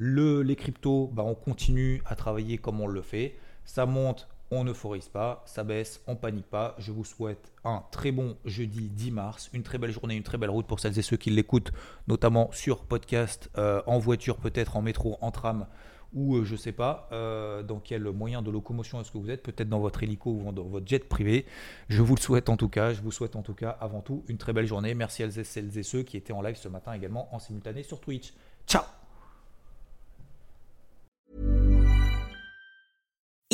Le, 0.00 0.42
les 0.42 0.54
cryptos, 0.54 1.10
bah, 1.12 1.24
on 1.24 1.34
continue 1.34 2.00
à 2.06 2.14
travailler 2.14 2.56
comme 2.56 2.80
on 2.80 2.86
le 2.86 3.02
fait. 3.02 3.34
Ça 3.64 3.84
monte, 3.84 4.28
on 4.52 4.62
n'euphorise 4.62 5.08
pas, 5.08 5.42
ça 5.44 5.64
baisse, 5.64 6.00
on 6.06 6.14
panique 6.14 6.46
pas. 6.46 6.76
Je 6.78 6.92
vous 6.92 7.04
souhaite 7.04 7.52
un 7.64 7.82
très 7.90 8.12
bon 8.12 8.36
jeudi 8.44 8.90
10 8.90 9.10
mars, 9.10 9.50
une 9.52 9.64
très 9.64 9.76
belle 9.76 9.90
journée, 9.90 10.14
une 10.14 10.22
très 10.22 10.38
belle 10.38 10.50
route 10.50 10.68
pour 10.68 10.78
celles 10.78 10.96
et 11.00 11.02
ceux 11.02 11.16
qui 11.16 11.30
l'écoutent, 11.30 11.72
notamment 12.06 12.48
sur 12.52 12.84
podcast, 12.84 13.50
euh, 13.58 13.82
en 13.86 13.98
voiture 13.98 14.36
peut-être, 14.36 14.76
en 14.76 14.82
métro, 14.82 15.18
en 15.20 15.32
tram 15.32 15.66
ou 16.14 16.36
euh, 16.36 16.44
je 16.44 16.52
ne 16.52 16.58
sais 16.58 16.72
pas 16.72 17.08
euh, 17.10 17.64
dans 17.64 17.80
quel 17.80 18.04
moyen 18.04 18.40
de 18.40 18.52
locomotion 18.52 19.00
est-ce 19.00 19.10
que 19.10 19.18
vous 19.18 19.30
êtes, 19.30 19.42
peut-être 19.42 19.68
dans 19.68 19.80
votre 19.80 20.02
hélico 20.04 20.30
ou 20.30 20.52
dans 20.52 20.62
votre 20.62 20.86
jet 20.86 21.06
privé. 21.08 21.44
Je 21.88 22.02
vous 22.02 22.14
le 22.14 22.20
souhaite 22.20 22.48
en 22.48 22.56
tout 22.56 22.68
cas, 22.68 22.92
je 22.92 23.02
vous 23.02 23.10
souhaite 23.10 23.34
en 23.34 23.42
tout 23.42 23.52
cas 23.52 23.70
avant 23.80 24.00
tout 24.00 24.24
une 24.28 24.38
très 24.38 24.52
belle 24.52 24.66
journée. 24.66 24.94
Merci 24.94 25.24
à 25.24 25.30
celles 25.30 25.76
et 25.76 25.82
ceux 25.82 26.04
qui 26.04 26.16
étaient 26.16 26.32
en 26.32 26.40
live 26.40 26.56
ce 26.56 26.68
matin 26.68 26.92
également 26.92 27.34
en 27.34 27.40
simultané 27.40 27.82
sur 27.82 28.00
Twitch. 28.00 28.32
Ciao 28.66 28.84